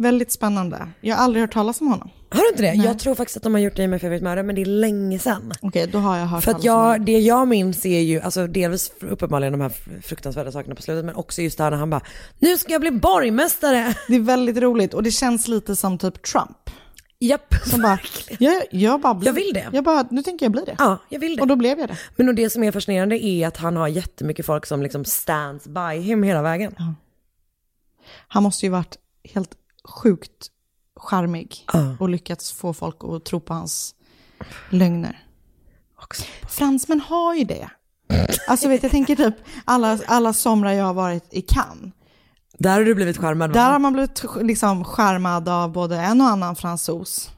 [0.00, 0.88] Väldigt spännande.
[1.00, 2.10] Jag har aldrig hört talas om honom.
[2.30, 2.74] Har du inte det?
[2.74, 2.86] Nej.
[2.86, 4.66] Jag tror faktiskt att de har gjort det i med Favorit Mördare men det är
[4.66, 5.52] länge sedan.
[5.62, 8.92] Okej, då har jag hört För att jag, det jag minns är ju, alltså delvis
[9.00, 9.72] uppenbarligen de här
[10.02, 12.00] fruktansvärda sakerna på slutet men också just det här när han bara,
[12.38, 13.94] nu ska jag bli borgmästare.
[14.08, 16.70] Det är väldigt roligt och det känns lite som typ Trump.
[17.18, 17.98] Japp, Som bara,
[18.38, 19.68] jag, jag bara blir, Jag vill det.
[19.72, 20.76] Jag bara, nu tänker jag bli det.
[20.78, 21.42] Ja, jag vill det.
[21.42, 21.96] Och då blev jag det.
[22.16, 25.64] Men och det som är fascinerande är att han har jättemycket folk som liksom stands
[25.66, 26.74] by him hela vägen.
[28.28, 28.96] Han måste ju varit
[29.34, 29.59] helt
[29.90, 30.46] sjukt
[31.00, 31.96] charmig Ja.
[32.00, 33.94] och lyckats få folk att tro på hans
[34.70, 35.24] lögner.
[36.48, 37.68] Fransmän har ju det.
[38.48, 39.34] Alltså vet jag tänker typ
[39.64, 41.92] alla, alla somrar jag har varit i Cannes.
[42.58, 43.54] Där har du blivit charmad va?
[43.54, 47.30] Där har man blivit liksom charmad av både en och annan fransos.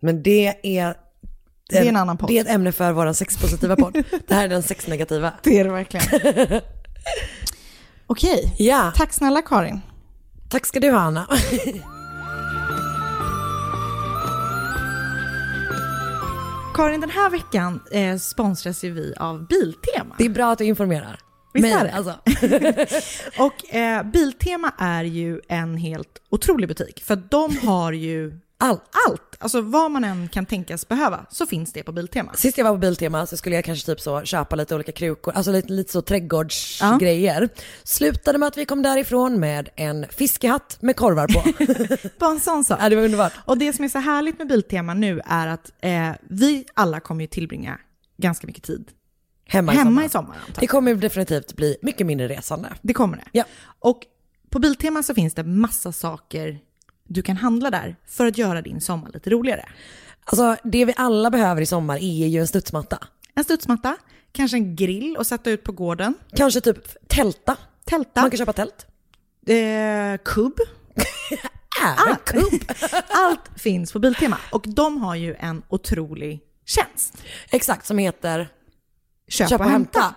[0.00, 0.96] Men det är...
[1.68, 2.28] Det är en annan podd.
[2.30, 4.04] Det är ett ämne för vår sexpositiva podd.
[4.26, 5.32] det här är den sexnegativa.
[5.42, 6.06] Det är det verkligen.
[8.06, 9.80] Okej, Ja, tack snälla Karin.
[10.50, 11.26] Tack ska du ha Anna.
[16.74, 20.14] Karin, den här veckan eh, sponsras ju vi av Biltema.
[20.18, 21.20] Det är bra att du informerar.
[21.54, 21.92] Visst är det?
[21.92, 22.14] Alltså.
[23.42, 28.82] Och eh, Biltema är ju en helt otrolig butik, för de har ju Allt.
[29.08, 29.22] allt.
[29.38, 32.32] Alltså vad man än kan tänkas behöva, så finns det på Biltema.
[32.34, 35.34] Sist jag var på Biltema så skulle jag kanske typ så köpa lite olika krukor,
[35.34, 37.48] alltså lite, lite så trädgårdsgrejer.
[37.84, 41.42] Slutade med att vi kom därifrån med en fiskehatt med korvar på.
[42.18, 42.78] Bara en sån sak.
[42.82, 43.32] ja, det var underbart.
[43.44, 47.20] Och det som är så härligt med Biltema nu är att eh, vi alla kommer
[47.20, 47.78] ju tillbringa
[48.16, 48.88] ganska mycket tid
[49.48, 50.04] Hemma, i hemma sommar.
[50.04, 50.36] i sommar.
[50.60, 52.68] Det kommer definitivt bli mycket mindre resande.
[52.82, 53.24] Det kommer det.
[53.32, 53.44] Ja.
[53.78, 54.02] Och
[54.50, 56.58] på Biltema så finns det massa saker
[57.06, 59.68] du kan handla där för att göra din sommar lite roligare.
[60.24, 62.98] Alltså det vi alla behöver i sommar är ju en studsmatta.
[63.34, 63.96] En studsmatta,
[64.32, 67.56] kanske en grill att sätta ut på gården, Kanske typ tälta.
[67.84, 68.86] tälta, Man kan köpa tält.
[69.46, 70.54] eh, kubb.
[71.84, 72.60] Även kubb.
[73.08, 74.38] Allt finns på Biltema.
[74.52, 77.22] Och de har ju en otrolig tjänst.
[77.50, 78.48] Exakt, som heter
[79.28, 80.14] Köp, Köp och hämta.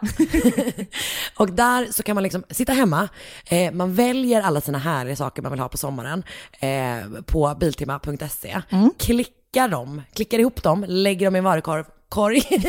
[1.38, 3.10] och där så kan man liksom sitta hemma,
[3.49, 6.24] eh, man väljer alla sina härliga saker man vill ha på sommaren
[6.60, 8.89] eh, på biltema.se, Mm.
[8.99, 12.62] klickar dem, klickar ihop dem, lägger dem i en varukorg, korg, jag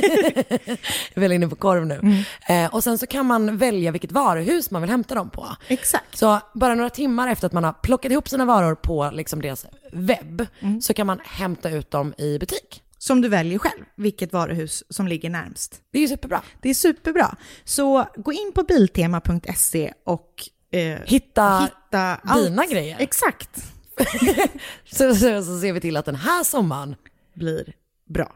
[1.14, 2.64] är väl inne på korv nu, Mm.
[2.64, 5.46] eh, och sen så kan man välja vilket varuhus man vill hämta dem på.
[5.68, 6.18] Exakt.
[6.18, 9.66] Så bara några timmar efter att man har plockat ihop sina varor på liksom deras
[9.92, 10.80] webb Mm.
[10.80, 12.82] så kan man hämta ut dem i butik.
[13.02, 15.80] Som du väljer själv, vilket varuhus som ligger närmst.
[15.90, 16.42] Det är ju superbra.
[16.60, 17.36] Det är superbra.
[17.64, 22.70] Så gå in på biltema.se och eh, Hitta, hitta dina allt.
[22.72, 22.96] grejer.
[23.00, 23.64] Exakt.
[24.92, 26.96] Så, så, så ser vi till att den här sommaren,
[27.34, 27.72] Blir
[28.08, 28.32] bra.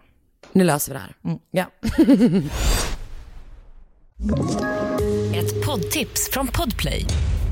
[0.53, 1.17] nu löser vi det här.
[1.25, 1.39] Mm.
[1.51, 1.71] Ja.
[5.35, 7.07] Ett poddtips från Podplay.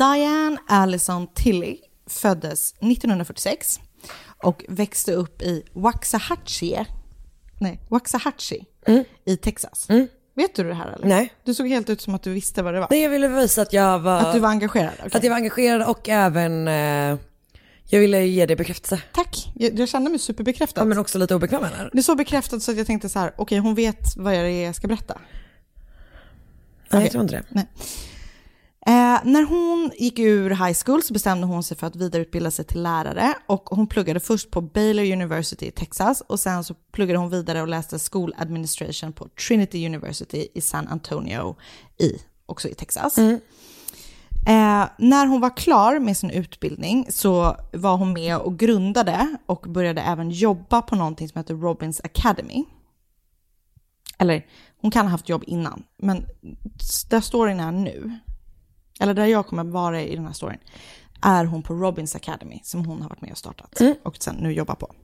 [0.00, 1.76] Diane Allison Tilley
[2.06, 3.80] föddes 1946
[4.42, 6.86] och växte upp i Waxahachie,
[7.60, 8.64] nej, Waxahachie
[9.24, 9.88] i Texas.
[10.34, 11.06] Vet du det här eller?
[11.06, 11.32] Nej.
[11.44, 12.86] Du såg helt ut som att du visste vad det var.
[12.90, 14.92] Nej, jag ville visa att jag var, Att du var engagerad?
[14.98, 15.10] okej.
[15.12, 17.18] att jag var engagerad och även, eh,
[17.84, 19.02] jag ville ge dig bekräftelse.
[19.12, 20.80] Tack, jag, jag kände mig superbekräftad.
[20.80, 21.90] Ja, men också lite obekväm det.
[21.92, 24.74] Det är så bekräftat så att jag tänkte så här, okej hon vet vad jag
[24.74, 25.14] ska berätta.
[25.14, 27.02] Nej, Okej.
[27.02, 27.44] jag tror inte det.
[27.48, 27.66] Nej.
[29.10, 32.64] Eh, när hon gick ur high school så bestämde hon sig för att vidareutbilda sig
[32.64, 37.18] till lärare och hon pluggade först på Baylor University i Texas och sen så pluggade
[37.18, 41.56] hon vidare och läste School Administration på Trinity University i San Antonio
[41.98, 42.12] i
[42.46, 43.18] också i Texas.
[44.46, 49.66] Eh, när hon var klar med sin utbildning så var hon med och grundade och
[49.68, 52.64] började även jobba på någonting som heter Robbins Academy.
[54.18, 54.46] Eller
[54.80, 56.26] hon kan ha haft jobb innan, men
[57.10, 58.18] där storyn är nu,
[59.00, 60.58] eller där jag kommer vara i den här storyn,
[61.22, 64.52] är hon på Robbins Academy som hon har varit med och startat och sen nu
[64.52, 64.94] jobbar på.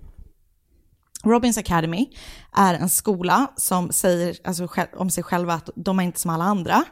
[1.24, 2.10] Robbins Academy
[2.52, 6.44] är en skola som säger alltså, om sig själva att de är inte som alla
[6.44, 6.84] andra,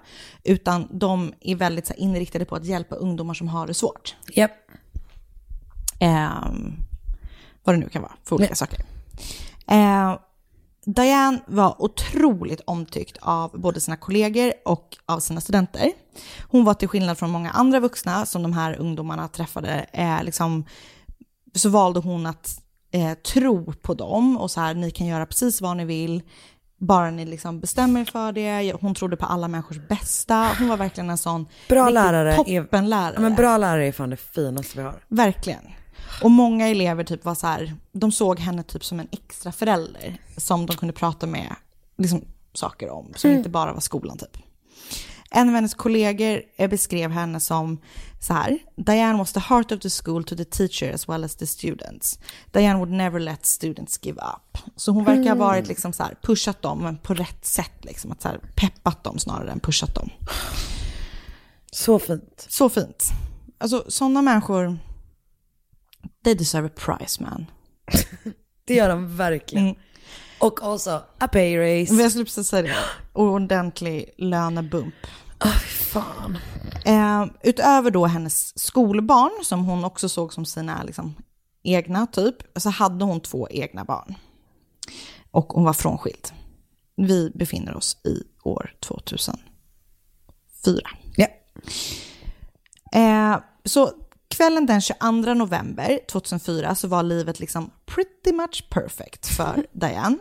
[0.44, 4.16] utan de är väldigt så här, inriktade på att hjälpa ungdomar som har det svårt.
[4.32, 4.50] Japp.
[6.00, 6.72] Ehm,
[7.64, 8.84] vad det nu kan vara för olika saker.
[9.66, 10.18] Eh,
[10.86, 15.92] Diane var otroligt omtyckt av både sina kollegor och av sina studenter.
[16.50, 20.64] Hon var till skillnad från många andra vuxna som de här ungdomarna träffade, eh, liksom,
[21.54, 22.60] så valde hon att
[22.92, 26.22] eh, tro på dem och så här, ni kan göra precis vad ni vill,
[26.78, 28.72] bara ni liksom bestämmer er för det.
[28.80, 30.50] Hon trodde på alla människors bästa.
[30.58, 33.12] Hon var verkligen en sån Bra lärare är- toppenlärare.
[33.14, 35.04] Ja, men bra lärare är fan det finaste vi har.
[35.08, 35.62] Verkligen.
[36.22, 40.18] Och många elever typ var så här, de såg henne typ som en extra förälder
[40.36, 41.54] som de kunde prata med
[41.98, 43.38] liksom, saker om, som Mm.
[43.38, 44.36] inte bara var skolan typ.
[45.30, 47.78] En av hennes kollegor eh, beskrev henne som
[48.20, 51.36] så här, Diane was the heart of the school to the teacher as well as
[51.36, 52.18] the students.
[52.52, 54.58] Diane would never let students give up.
[54.76, 55.38] Så hon verkar ha Mm.
[55.38, 59.04] varit liksom så här, pushat dem men på rätt sätt, liksom, att så här, peppat
[59.04, 60.10] dem snarare än pushat dem.
[61.72, 62.46] Så fint.
[62.48, 63.04] Så fint.
[63.58, 64.78] Alltså sådana människor,
[66.24, 67.46] they deserve a prize man.
[68.66, 69.64] Det gör de verkligen.
[69.64, 69.76] Mm.
[70.38, 71.92] Och också a pay raise.
[71.92, 72.74] Men jag skulle precis säga det.
[73.12, 74.94] Ordentlig lönebump.
[75.66, 76.38] Fan.
[76.84, 81.14] Eh, utöver då hennes skolbarn, som hon också såg som sina liksom,
[81.62, 84.14] egna typ, så hade hon två egna barn.
[85.30, 86.32] Och hon var frånskild.
[86.96, 89.42] Vi befinner oss i år 2004.
[91.16, 91.26] Ja.
[92.92, 93.92] Eh, så
[94.34, 100.18] kvällen den 22 november 2004 så var livet liksom pretty much perfect för Diane.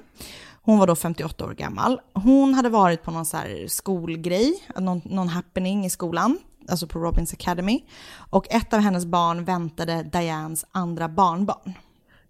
[0.62, 2.02] Hon var då 58 år gammal.
[2.14, 6.40] Hon hade varit på någon så här skolgrej, någon, någon happening i skolan,
[6.70, 7.84] alltså på Robbins Academy.
[8.16, 11.74] Och ett av hennes barn väntade Dianes andra barnbarn.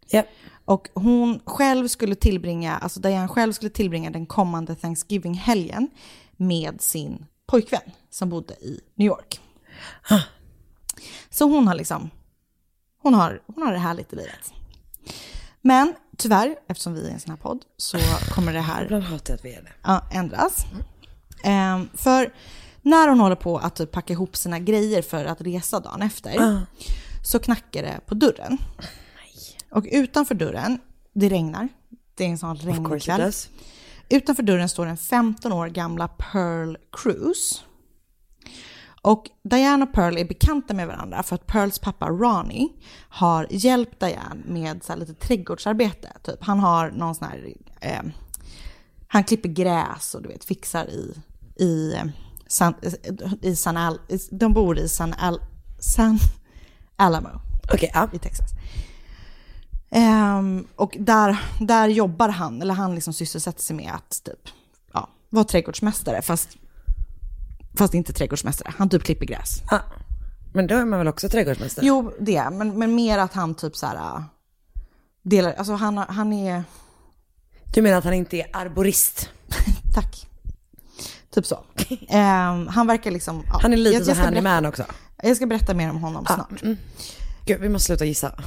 [0.08, 0.28] Japp.
[0.66, 5.90] Och hon själv skulle tillbringa, alltså Diane själv skulle tillbringa den kommande Thanksgiving-helgen
[6.38, 9.42] med sin pojkvän som bodde i New York.
[11.30, 12.10] Så hon har liksom,
[13.02, 14.54] hon har, hon har det härligt i livet.
[15.62, 17.98] Men tyvärr, eftersom vi är en sån här podd, så
[18.36, 19.72] kommer det här Ibland hatar jag att vi är det.
[19.84, 20.66] ja, ändras.
[21.44, 22.34] Ehm, för
[22.82, 26.62] när hon håller på att typ packa ihop sina grejer för att resa dagen efter,
[27.24, 28.58] så knackar det på dörren.
[29.70, 30.80] Och utanför dörren,
[31.14, 31.70] det regnar,
[32.16, 33.32] det är en sån regnkväll.
[34.10, 37.60] Utanför dörren står den 15 år gamla Pearl Cruise.
[39.04, 42.70] Och Diane och Pearl är bekanta med varandra för att Pearls pappa Ronnie
[43.10, 46.12] har hjälpt Diane med så lite trädgårdsarbete.
[46.24, 46.44] Typ.
[46.44, 48.02] Han har någon sån här, eh,
[49.08, 51.14] han klipper gräs och du vet fixar i,
[51.64, 52.06] i, eh,
[52.48, 52.74] San,
[53.42, 54.00] i San Al,
[54.32, 55.42] de bor i San, Al,
[55.80, 56.20] San
[56.96, 57.30] Alamo
[57.74, 58.10] Okej, ja.
[58.14, 58.52] i Texas.
[59.92, 64.50] Ehm, och där, där jobbar han, eller han liksom sysselsätter sig med att typ,
[64.94, 66.58] ja, vara trädgårdsmästare, fast,
[67.78, 68.74] fast inte trädgårdsmästare.
[68.78, 69.62] Han typ klipper gräs.
[69.72, 69.80] Ah.
[70.54, 71.86] Men då är man väl också trädgårdsmästare?
[71.86, 74.22] Jo, det, men, men mer att han typ så här, äh,
[75.24, 76.64] delar, alltså han, han är,
[77.74, 79.30] Du menar att han inte är arborist?
[79.94, 80.28] tack.
[81.34, 81.64] Typ så.
[82.10, 83.44] Ehm, han verkar liksom...
[83.48, 84.86] ja, Han är lite jag- så jag berätta- också.
[85.24, 86.62] Jag ska berätta mer om honom snart.
[87.46, 88.40] Gud, vi måste sluta gissa.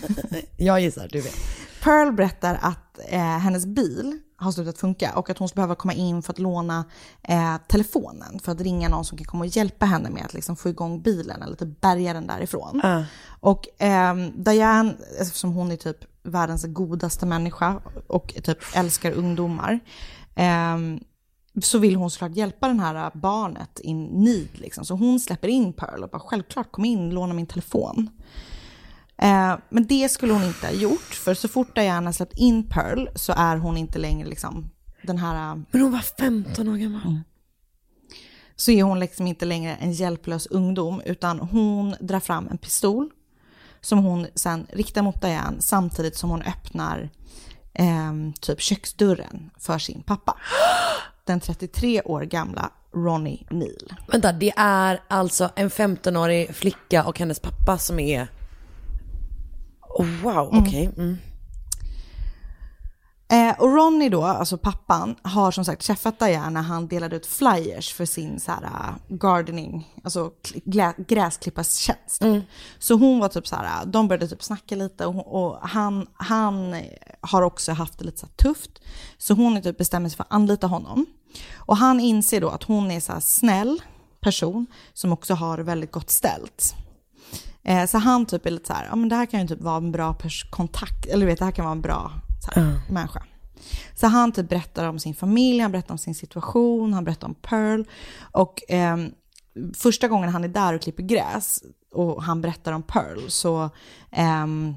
[0.56, 1.34] jag gissar, du vet.
[1.82, 6.22] Pearl berättar att eh, hennes bil har slutat funka och att hon behöver komma in
[6.22, 6.84] för att låna
[7.22, 10.56] eh, telefonen för att ringa någon som kan komma och hjälpa henne med att liksom,
[10.56, 12.80] få igång bilen eller typ bärga den därifrån.
[12.84, 13.02] Ah.
[13.40, 19.80] Och ehm, Diane, eftersom hon är typ världens godaste människa och typ älskar ungdomar,
[20.34, 21.00] ehm,
[21.62, 24.48] så vill hon såklart hjälpa den här barnet in need.
[24.52, 24.84] Liksom.
[24.84, 28.10] Så hon släpper in Pearl och bara självklart kom in, låna min telefon.
[29.22, 33.08] Eh, men det skulle hon inte ha gjort, för så fort Diana släppt in Pearl
[33.14, 34.70] så är hon inte längre liksom
[35.02, 35.50] den här...
[35.52, 37.20] eh, Men hon var 15 år gammal.
[38.56, 43.10] Så är hon liksom inte längre en hjälplös ungdom, utan hon drar fram en pistol
[43.80, 47.10] som hon sen riktar mot Diane samtidigt som hon öppnar
[47.74, 50.36] eh, typ köksdörren för sin pappa.
[51.24, 53.94] Den 33 år gamla Ronnie Neal.
[54.12, 58.28] Vänta, det är alltså en 15-årig flicka och hennes pappa som är...
[59.90, 60.90] Oh, wow, okej.
[60.96, 61.18] Mm.
[63.32, 67.26] Eh, och Ronny då, alltså pappan, har som sagt träffat Diane när han delade ut
[67.26, 70.30] flyers för sin så här, uh, gardening, alltså
[70.96, 72.22] gräsklippartjänst.
[72.78, 76.76] Så hon var typ så här, de började typ snacka lite och, och han, han
[77.20, 78.70] har också haft det lite så tufft.
[79.18, 81.06] Så hon är typ bestämmer sig för att anlita honom.
[81.56, 83.82] Och han inser då att hon är så här snäll
[84.20, 86.74] person som också har väldigt gott ställt.
[87.62, 89.60] Eh, så han typ är lite så här, ja men det här kan ju typ
[89.60, 90.16] vara en bra
[90.50, 92.12] kontakt, eller du vet det här kan vara en bra
[92.44, 93.22] så här, människa.
[93.94, 97.34] Så han typ berättar om sin familj, han berättar om sin situation, han berättar om
[97.34, 97.84] Pearl.
[98.32, 99.10] Och ehm,
[99.74, 103.70] första gången han är där och klipper gräs och han berättar om Pearl så
[104.10, 104.74] ehm,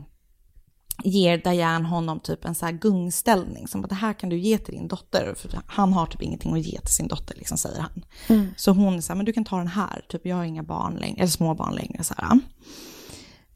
[1.03, 4.57] ger Diane honom typ en så här gungställning som att det här kan du ge
[4.57, 5.33] till din dotter.
[5.37, 8.05] För han har typ ingenting att ge till sin dotter, liksom, säger han.
[8.27, 8.47] Mm.
[8.57, 11.17] Så hon här, men du kan ta den här, typ jag har inga barn längre,
[11.17, 12.03] eller små barn längre.
[12.03, 12.13] Så.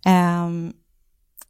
[0.05, 0.73] Ehm,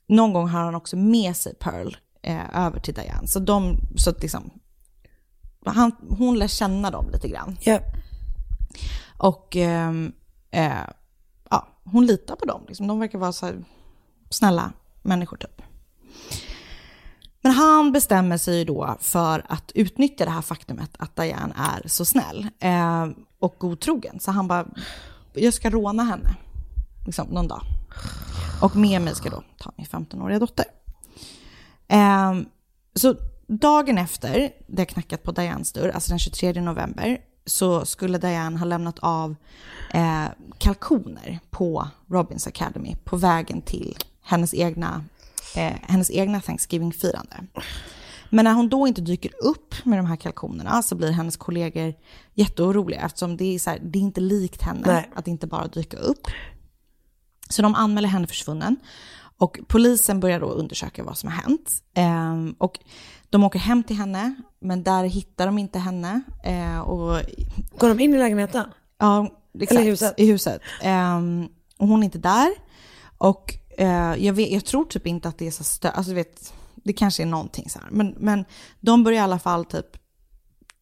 [0.08, 3.28] någon gång har han också med sig Pearl eh, över till Diane.
[3.28, 4.52] Så de, så liksom,
[5.66, 7.58] han, hon lär känna dem lite grann.
[9.18, 10.14] Och ehm,
[10.52, 10.72] eh,
[11.50, 12.66] ja, hon litar på dem.
[12.68, 12.88] Liksom.
[12.88, 13.66] De verkar vara så här
[14.30, 15.62] snälla människor typ.
[17.42, 22.06] Men han bestämmer sig då för att utnyttja det här faktumet att Diane är så
[22.06, 23.08] snäll eh,
[23.40, 24.20] och godtrogen.
[24.20, 24.68] Så han bara,
[25.34, 26.36] jag ska råna henne
[27.06, 27.62] liksom, någon dag.
[28.62, 30.66] Och med mig ska då ta min 15-åriga dotter.
[31.88, 32.34] Eh,
[32.96, 33.16] så
[33.48, 38.66] dagen efter det knackat på Dianes dörr, alltså den 23 november, så skulle Diane ha
[38.66, 39.36] lämnat av
[39.94, 40.26] eh,
[40.58, 45.04] kalkoner på Robins Academy på vägen till hennes egna,
[45.56, 47.44] eh, hennes egna Thanksgiving-firande.
[48.30, 51.94] Men när hon då inte dyker upp med de här kalkonerna så blir hennes kollegor
[52.34, 55.10] jätteoroliga eftersom det är, så här, det är inte likt henne Nej.
[55.16, 56.28] att inte bara dyka upp.
[57.50, 58.78] Så de anmäler henne försvunnen
[59.38, 61.84] och polisen börjar då undersöka vad som har hänt.
[61.94, 62.80] Ehm, och
[63.30, 66.22] de åker hem till henne, men där hittar de inte henne.
[66.44, 67.22] Eh, och,
[67.78, 68.66] Går de in i lägenheten?
[69.00, 69.72] Ja, exakt.
[69.72, 70.14] Eller i huset?
[70.18, 70.62] I huset.
[70.82, 72.50] Ehm, och hon är inte där.
[73.18, 75.90] Och eh, jag, vet, jag tror typ inte att det är så stö...
[75.90, 77.88] Alltså vet, det kanske är någonting så här.
[77.92, 78.46] Men, men
[78.80, 79.98] de börjar i alla fall typ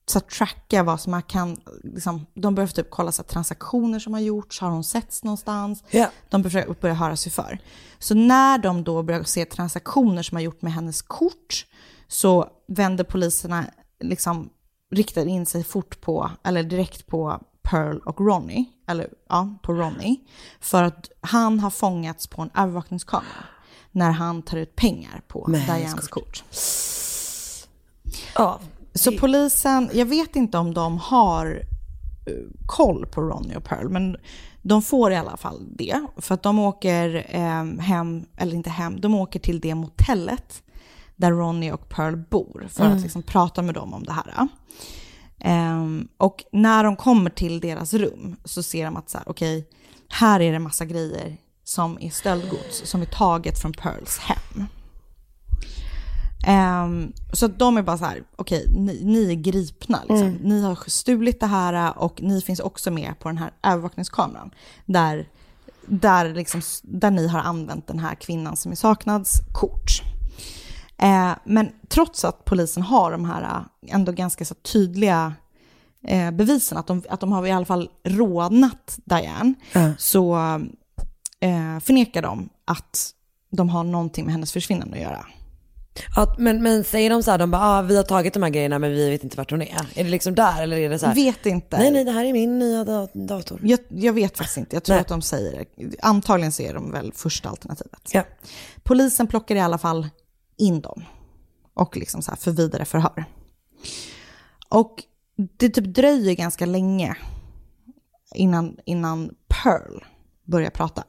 [0.08, 4.14] så tracka vad som man kan, liksom, de börjar typ kolla så att transaktioner som
[4.14, 5.84] har gjorts, har hon setts någonstans?
[5.92, 6.10] Ja.
[6.30, 7.60] De börjar, börjar höra sig för.
[8.00, 11.66] Så när de då börjar se transaktioner som har gjort med hennes kort
[12.08, 13.66] så vänder poliserna,
[14.00, 14.50] liksom
[14.92, 20.20] riktar in sig fort på, eller direkt på Pearl och Ronnie, eller ja, på Ronnie,
[20.60, 23.44] för att han har fångats på en övervakningskamera
[23.92, 26.44] när han tar ut pengar på hennes Dianes kort.
[28.36, 28.60] Ja.
[28.94, 31.64] Så polisen, jag vet inte om de har
[32.26, 32.34] eh,
[32.66, 34.18] koll på Ronnie och Pearl, men
[34.62, 36.02] de får i alla fall det.
[36.18, 40.64] För att de åker eh, hem, eller inte hem, de åker till det motellet
[41.16, 42.98] där Ronnie och Pearl bor för Mm.
[42.98, 44.48] att liksom prata med dem om det här.
[45.40, 49.68] Ehm, och när de kommer till deras rum så ser de att så här, okej,
[50.10, 54.68] här är det massa grejer som är stöldgods som är taget från Pearls hem.
[56.48, 60.00] Ehm, så att de är bara så här, okej, ni, ni är gripna.
[60.00, 60.28] Liksom.
[60.28, 60.40] Mm.
[60.42, 64.52] Ni har stulit det här och ni finns också med på den här övervakningskameran.
[64.86, 65.30] Där,
[65.88, 70.15] där, liksom, där ni har använt den här kvinnan som är saknads kort.
[70.98, 75.34] Eh, men trots att polisen har de här eh, ändå ganska så tydliga
[76.08, 79.54] eh, bevisen, att de, att de har i alla fall rånat Diane,
[79.98, 80.36] så
[81.40, 83.12] eh, förnekar de att
[83.52, 85.26] de har någonting med hennes försvinnande att göra.
[86.16, 88.50] Ja, men, men säger de så här, de bara, ah, vi har tagit de här
[88.50, 89.88] grejerna men vi vet inte vart hon är.
[89.96, 91.16] Är det liksom där eller är det så här?
[91.16, 91.78] Vet inte.
[91.78, 93.60] Nej, nej, det här är min nya da- dator.
[93.64, 94.76] Jag, jag vet faktiskt inte.
[94.76, 95.02] Jag tror Nej.
[95.02, 95.96] att de säger det.
[96.02, 98.10] Antagligen så är de väl första alternativet.
[98.12, 98.24] Ja.
[98.84, 100.08] Polisen plockar i alla fall
[100.58, 101.04] in dem
[101.74, 103.26] och liksom så här för vidare förhör.
[104.70, 105.04] Och
[105.58, 107.18] det typ dröjer ganska länge
[108.36, 110.04] innan, innan Pearl
[110.44, 111.04] börjar prata.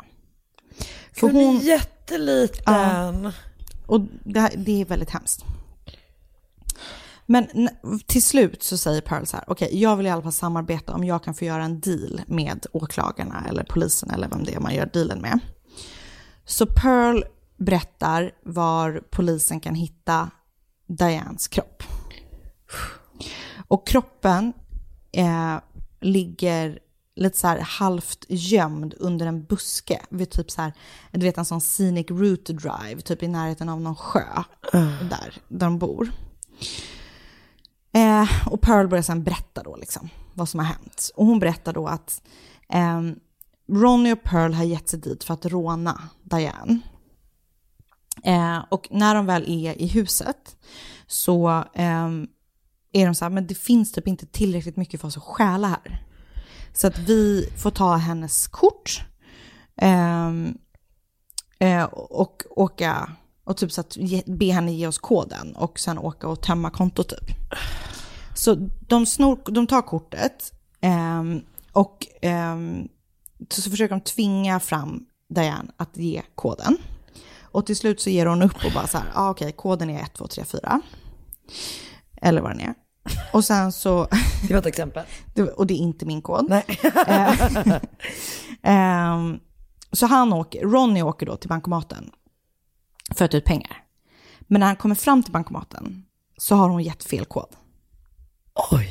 [1.12, 3.32] För Hon är jätteliten.
[3.86, 5.44] och det, här, det är väldigt hemskt.
[7.26, 7.68] Men
[8.06, 11.04] till slut så säger Pearl så här, okej, jag vill i alla fall samarbeta om
[11.04, 14.74] jag kan få göra en deal med åklagarna eller polisen eller vem det är man
[14.74, 15.40] gör dealen med.
[16.44, 17.22] Så Pearl
[17.56, 20.30] berättar var polisen kan hitta
[20.86, 21.82] Dianes kropp.
[23.68, 24.52] Och kroppen
[25.12, 25.56] eh,
[26.00, 26.78] ligger
[27.16, 30.72] lite så här halvt gömd under en buske vid typ så här,
[31.12, 34.42] du vet en sån scenic route drive, typ i närheten av någon sjö
[34.72, 36.10] där, där de bor.
[37.92, 41.10] Eh, och Pearl börjar sen berätta då liksom vad som har hänt.
[41.14, 42.22] Och hon berättar då att
[42.68, 43.02] eh,
[43.68, 46.80] Ronnie och Pearl har gett sig dit för att råna Diane.
[48.26, 50.56] Eh, och när de väl är i huset
[51.06, 52.08] så eh,
[52.92, 55.68] är de så här, men det finns typ inte tillräckligt mycket för oss att stjäla
[55.68, 56.04] här.
[56.72, 59.04] Så att vi får ta hennes kort
[59.76, 60.58] ehm,
[61.58, 63.10] eh, och åka
[63.44, 66.70] och typ så att ge, be henne ge oss koden och sen åka och tömma
[66.70, 67.30] kontot typ.
[68.34, 68.54] Så
[68.88, 71.40] de, snor, de tar kortet ehm,
[71.72, 72.06] och
[73.50, 76.78] så, så försöker de tvinga fram Diane att ge koden.
[77.56, 80.02] Och till slut så ger hon upp och bara så här, ah, okej, koden är
[80.02, 80.80] 1, 2, 3, 4.
[82.22, 82.74] Eller vad den är.
[83.32, 84.08] Och sen så...
[84.48, 85.04] Det var ett exempel.
[85.56, 86.46] Och det är inte min kod.
[86.48, 86.64] Nej.
[87.06, 87.80] Eh,
[88.62, 89.38] ehm,
[89.92, 92.10] så han åker, Ronny åker då till bankomaten
[93.14, 93.84] för att ta ut pengar.
[94.40, 96.04] Men när han kommer fram till bankomaten
[96.36, 97.56] så har hon gett fel kod.
[98.72, 98.88] Oj.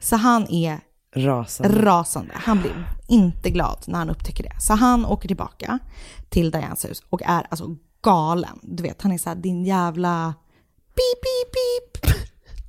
[0.00, 0.80] Så han är
[1.14, 1.82] Rasande.
[1.82, 2.32] rasande.
[2.34, 4.60] Han blir inte glad när han upptäcker det.
[4.60, 5.78] Så han åker tillbaka
[6.28, 8.58] till Dianes hus och är alltså galen.
[8.62, 10.34] Du vet, han är så här, din jävla
[10.94, 12.14] pip, pip, pip.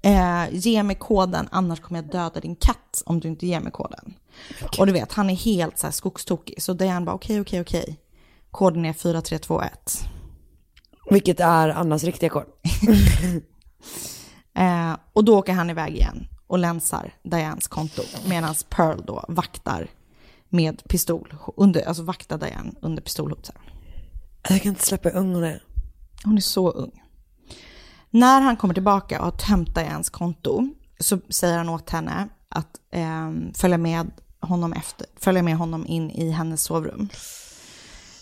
[0.02, 3.72] Eh, ge mig koden, annars kommer jag döda din katt om du inte ger mig
[3.72, 4.14] koden.
[4.80, 6.62] Och du vet, han är helt så här skogstokig.
[6.62, 8.00] Så Diane bara, okej, okej, okej.
[8.52, 10.00] Koden är 4321.
[11.10, 12.46] Vilket är Annas riktiga kod.
[14.54, 18.02] Eh, och då åker han iväg igen och länsar Dianes konto.
[18.30, 19.88] Medan Pearl då vaktar
[20.50, 23.46] med pistol, under, alltså vaktar Diane under pistolhot.
[23.46, 23.79] så här.
[24.50, 25.64] Jag kan inte släppa hur ung hon är.
[26.24, 27.02] Hon är så ung.
[28.10, 30.70] När han kommer tillbaka och har tömt Dianes konto
[31.00, 36.12] så säger han åt henne att eh, följa, med honom efter, följa med honom in
[36.12, 37.10] i hennes sovrum.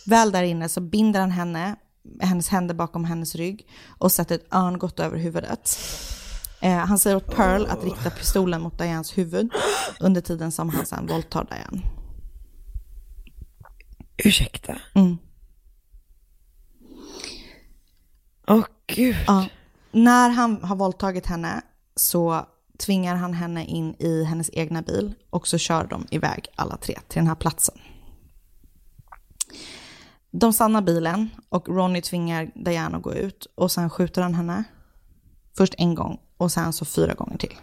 [0.06, 1.76] Väl där inne så binder han henne,
[2.22, 5.78] hennes händer bakom hennes rygg och sätter ett örngott över huvudet.
[6.62, 9.52] Eh, han säger åt Pearl att rikta pistolen mot Dianes huvud
[10.00, 11.82] under tiden som han sen våldtar Diane.
[14.18, 14.76] Ursäkta?
[14.96, 15.18] Mm.
[18.48, 19.16] Åh gud.
[19.28, 19.46] Ja.
[19.92, 21.62] När han har våldtagit henne
[21.96, 22.46] så
[22.80, 27.00] tvingar han henne in i hennes egna bil och så kör de iväg alla tre
[27.08, 27.76] till den här platsen.
[30.32, 34.64] De stannar bilen och Ronny tvingar Diana att gå ut och sen skjuter han henne.
[35.58, 37.56] Först en gång och sen så fyra gånger till.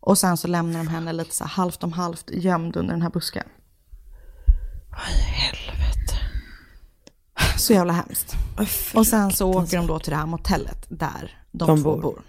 [0.00, 3.02] Och sen så lämnar de henne lite så här halvt om halvt gömd under den
[3.02, 3.46] här busken.
[4.90, 6.37] Vad i helvete.
[7.58, 8.36] Så jävla hemskt.
[8.94, 12.02] Och sen så åker de då till det här motellet där de, De två bor.
[12.02, 12.22] bor.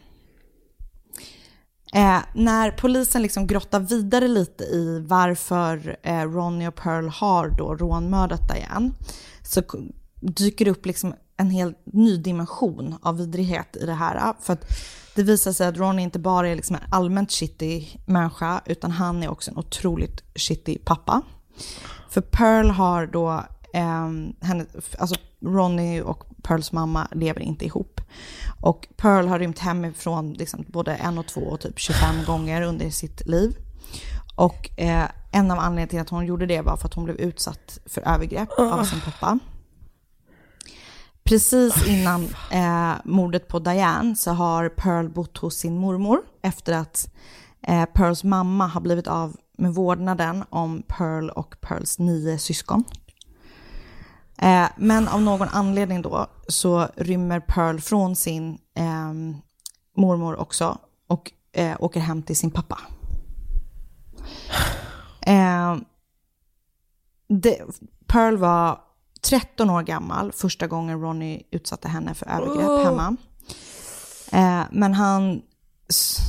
[1.94, 7.76] Eh, när polisen liksom grottar vidare lite i varför eh, Ronny och Pearl har då
[7.76, 8.92] rånmördat Diane
[9.44, 9.62] så
[10.22, 14.34] dyker det upp liksom en helt ny dimension av vidrighet i det här.
[14.42, 14.66] För att
[15.16, 19.24] det visar sig att Ronny inte bara är liksom en allmänt shitty människa utan han
[19.24, 21.22] är också en otroligt shitty pappa.
[22.10, 23.44] För Pearl har då,
[23.74, 24.66] ehm, henne,
[24.98, 28.02] alltså Ronny och Pearls mamma lever inte ihop.
[28.62, 32.90] Och Pearl har rymt hemifrån liksom både en och två och typ 25 gånger under
[32.90, 33.58] sitt liv.
[34.36, 37.18] Och eh, en av anledningarna till att hon gjorde det var för att hon blev
[37.18, 39.40] utsatt för övergrepp av sin pappa.
[41.24, 47.10] Precis innan eh, mordet på Diane så har Pearl bott hos sin mormor efter att
[47.68, 52.84] eh, Pearls mamma har blivit av med vårdnaden om Pearl och Pearls nio syskon.
[54.42, 59.14] Eh, men av någon anledning då så rymmer Pearl från sin eh,
[59.98, 60.78] mormor också
[61.08, 62.80] och eh, åker hem till sin pappa.
[65.22, 65.78] Eh,
[67.28, 67.62] det,
[68.08, 68.80] Pearl var
[69.22, 72.84] 13 år gammal första gången Ronny utsatte henne för övergrepp Oh.
[72.84, 73.16] hemma.
[74.32, 75.42] Eh, men han,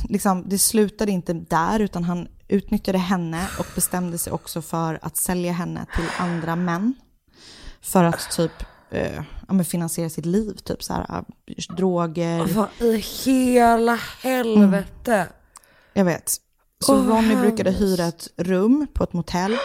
[0.09, 5.17] liksom, det slutade inte där utan han utnyttjade henne och bestämde sig också för att
[5.17, 6.93] sälja henne till andra män.
[7.81, 8.51] För att typ
[8.89, 12.45] eh, ja, finansiera sitt liv, typ så här, eh, droger.
[12.53, 15.27] Vad i hela helvete.
[15.93, 16.35] Jag vet.
[16.79, 17.81] Så Åh, Ronny brukade hemskt.
[17.83, 19.57] hyra ett rum på ett motell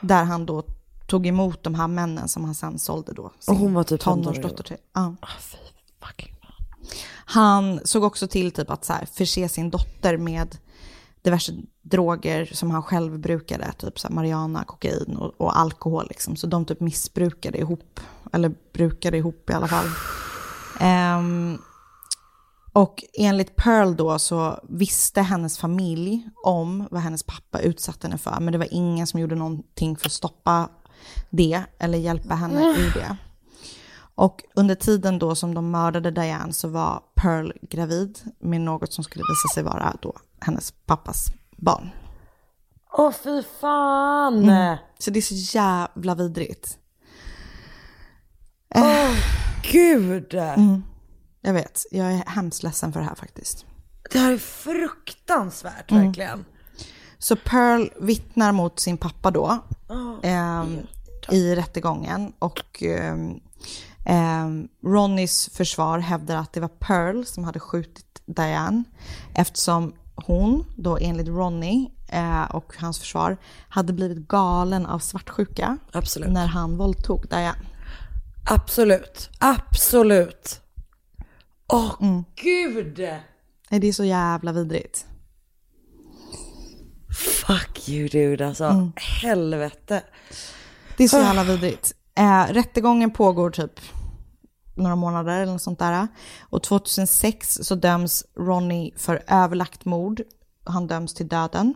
[0.00, 0.64] där han då
[1.06, 3.32] tog emot de här männen som han sen sålde då.
[3.48, 4.76] Och hon var typ 15 år tonårsdotter till.
[4.92, 5.16] Ja.
[7.24, 10.56] Han såg också till typ att så här, förse sin dotter med
[11.22, 11.52] diverse
[11.82, 16.06] droger som han själv brukade, typ så marijuana, kokain och, och alkohol.
[16.08, 16.36] Liksom.
[16.36, 18.00] Så de typ missbrukade ihop,
[18.32, 19.86] eller brukade ihop i alla fall.
[20.80, 21.58] Ehm,
[22.72, 28.40] och enligt Pearl då så visste hennes familj om vad hennes pappa utsatte henne för,
[28.40, 30.68] men det var ingen som gjorde någonting för att stoppa
[31.30, 33.16] det eller hjälpa henne ur det.
[34.14, 39.04] Och under tiden då som de mördade Diane så var Pearl gravid med något som
[39.04, 41.90] skulle visa sig vara då hennes pappas barn.
[42.92, 44.44] Åh fy fan.
[44.44, 44.76] Mm.
[44.98, 46.78] Så det är så jävla vidrigt.
[48.74, 49.10] Eh,
[49.72, 50.34] gud!
[50.34, 50.82] Mm.
[51.40, 53.66] Jag vet, jag är hemskt ledsen för det här faktiskt.
[54.12, 56.04] Det här är fruktansvärt Mm.
[56.06, 56.44] verkligen.
[57.18, 59.58] Så Pearl vittnar mot sin pappa då
[59.88, 60.78] Oh, ehm,
[61.30, 62.82] i rättegången och
[64.06, 68.84] ehm, Ronnys försvar hävdar att det var Pearl som hade skjutit Diane
[69.34, 73.36] eftersom hon då enligt Ronny eh, och hans försvar
[73.68, 76.30] hade blivit galen av svartsjuka Absolut.
[76.30, 77.58] när han våldtog Diane.
[78.50, 80.60] Absolut, absolut.
[81.72, 82.24] Åh Mm.
[82.42, 82.98] gud!
[83.70, 85.06] Nej, Det är så jävla vidrigt.
[87.46, 88.64] Fuck you dude alltså.
[88.64, 88.92] Mm.
[88.96, 90.02] Helvete.
[90.96, 91.22] Det är så Ah.
[91.22, 91.92] jävla vidrigt.
[92.14, 93.80] Eh, rättegången pågår typ
[94.74, 96.08] några månader eller något sånt där.
[96.40, 100.22] Och 2006 så döms Ronny för överlagt mord.
[100.64, 101.74] Han döms till döden.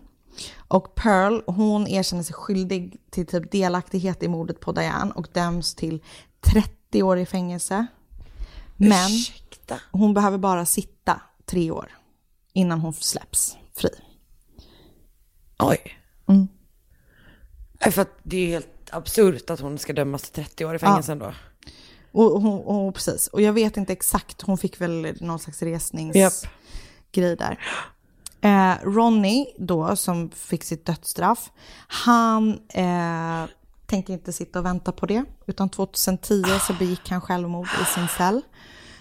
[0.56, 5.74] Och Pearl, hon erkänner sig skyldig till typ delaktighet i mordet på Diane och döms
[5.74, 6.02] till
[6.40, 7.86] 30 år i fängelse.
[8.76, 9.80] Men Ursäkta.
[9.90, 11.92] hon behöver bara sitta tre år
[12.52, 13.90] innan hon släpps fri.
[15.58, 15.78] Oj.
[16.28, 16.48] Mm.
[17.80, 21.18] För att det är helt absurt att hon ska dömas till 30 år i fängelsen
[21.18, 21.32] då.
[22.16, 23.26] Och, hon- och, precis.
[23.26, 26.22] Och jag vet inte exakt, hon fick väl någon slags resningsgrej
[27.12, 27.38] Japp.
[27.38, 27.58] där.
[28.40, 31.50] Eh, Ronny då, som fick sitt dödsstraff,
[31.88, 33.44] han eh,
[33.86, 35.24] tänkte inte sitta och vänta på det.
[35.46, 38.40] Utan 2010 så begick han självmord i sin cell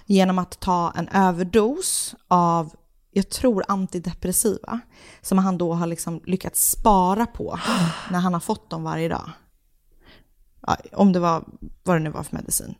[0.05, 2.74] genom att ta en överdos av,
[3.11, 4.80] jag tror antidepressiva,
[5.22, 7.59] som han då har liksom lyckats spara på
[8.11, 9.32] när han har fått dem varje dag.
[10.68, 11.43] Ja, om det var
[11.84, 12.76] vad det nu var för medicin.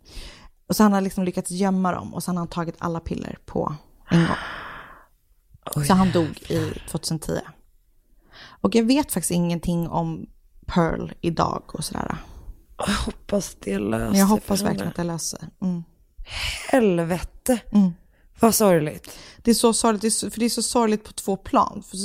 [0.68, 3.00] Och så han har liksom lyckats gömma dem och så han har han tagit alla
[3.00, 3.76] piller på
[4.10, 5.84] en gång.
[5.86, 7.40] så han dog i 2010.
[8.62, 10.28] Och jag vet faktiskt ingenting om
[10.66, 12.18] Pearl idag och sådär.
[12.78, 15.50] Jag hoppas det löser Men jag hoppas verkligen att det löser sig.
[15.62, 15.84] Mm.
[16.72, 17.60] Helvete.
[18.40, 19.18] Vad sorgligt.
[19.38, 21.84] Det är så sorgligt, det är så, för det är så sorgligt på två plan.
[21.90, 21.98] För,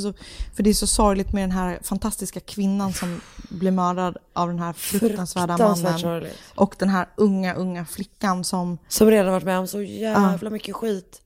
[0.57, 4.59] för det är så sorgligt med den här fantastiska kvinnan som blir mördad av den
[4.59, 5.99] här fruktansvärda mannen.
[5.99, 6.39] sorgligt.
[6.55, 8.78] Och den här unga, unga flickan som...
[8.89, 11.20] Som redan varit med om så jävla mycket skit.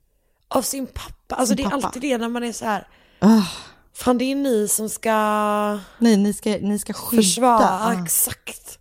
[0.48, 1.34] Av sin pappa.
[1.34, 1.86] Alltså Sin det är pappa.
[1.86, 2.88] alltid det när man är så här.
[3.18, 3.42] Ah.
[3.94, 5.12] Fan det är ni som ska
[5.98, 7.22] Nej, ni ska, ni ska skydda.
[7.22, 7.68] försvara.
[7.70, 8.02] Ah.
[8.02, 8.78] Exakt.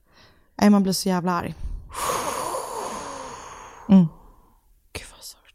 [0.56, 1.56] Nej, man blir så jävla arg.
[3.90, 4.08] Mm.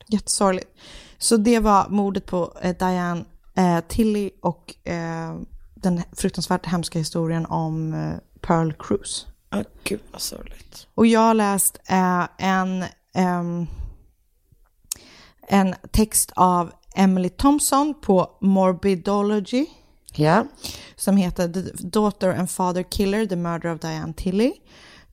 [0.09, 0.71] Jättesorgligt.
[1.19, 3.25] Så det var mordet på eh, Diane
[3.57, 5.37] eh, Tilly och eh,
[5.75, 9.27] den fruktansvärt hemska historien om eh, Pearl Cruise.
[9.51, 10.87] Ah, gud vad sorgligt.
[10.95, 12.85] Och jag har läst eh, en,
[13.15, 13.67] ehm,
[15.49, 19.67] en text av Emily Thompson på Morbidology.
[20.15, 20.47] Ja.
[20.97, 24.53] Som heter The Daughter and Father Killer, The Murder of Diane Tilly.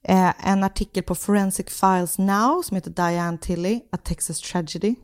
[0.08, 4.96] Eh, en artikel på Forensic Files Now som heter Diane Tilly, A Texas Tragedy.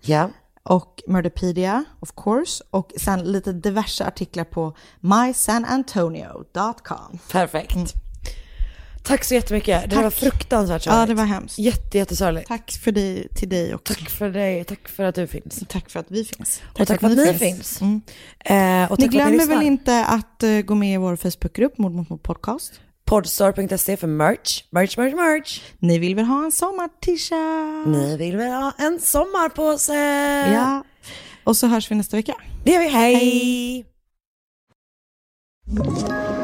[0.00, 0.30] Ja.
[0.62, 2.64] Och Murderpedia, of course.
[2.70, 7.18] Och sen lite diverse artiklar på mysanantonio.com.
[7.32, 7.94] Perfekt.
[9.02, 9.82] Tack så jättemycket.
[9.90, 10.04] Det Tack.
[10.04, 11.08] var fruktansvärt Ja, sorgligt.
[11.08, 11.58] det var hemskt.
[11.58, 12.48] Jätte, jättesorgligt.
[12.48, 13.94] Tack för dig, till dig också.
[13.94, 14.64] Tack för dig.
[14.64, 15.62] Tack för att du finns.
[15.68, 16.62] Tack för att vi finns.
[16.80, 17.80] Och tack för att ni finns.
[17.80, 18.00] Mm.
[18.40, 21.78] Eh, och Ni tack att glömmer väl inte att eh, gå med i vår Facebookgrupp
[21.78, 22.80] Mord mot mord podcast?
[23.04, 24.62] Podstore.se för merch.
[24.70, 25.60] Merch, merch, merch.
[25.78, 27.86] Ni vill väl ha en sommar-t-shirt?
[27.86, 29.94] Ni vill väl ha en sommarpåse?
[30.52, 30.84] Ja.
[31.44, 32.34] Och så hörs vi nästa vecka.
[32.64, 32.88] Det gör vi.
[32.88, 33.86] Hej!
[35.78, 36.43] Ett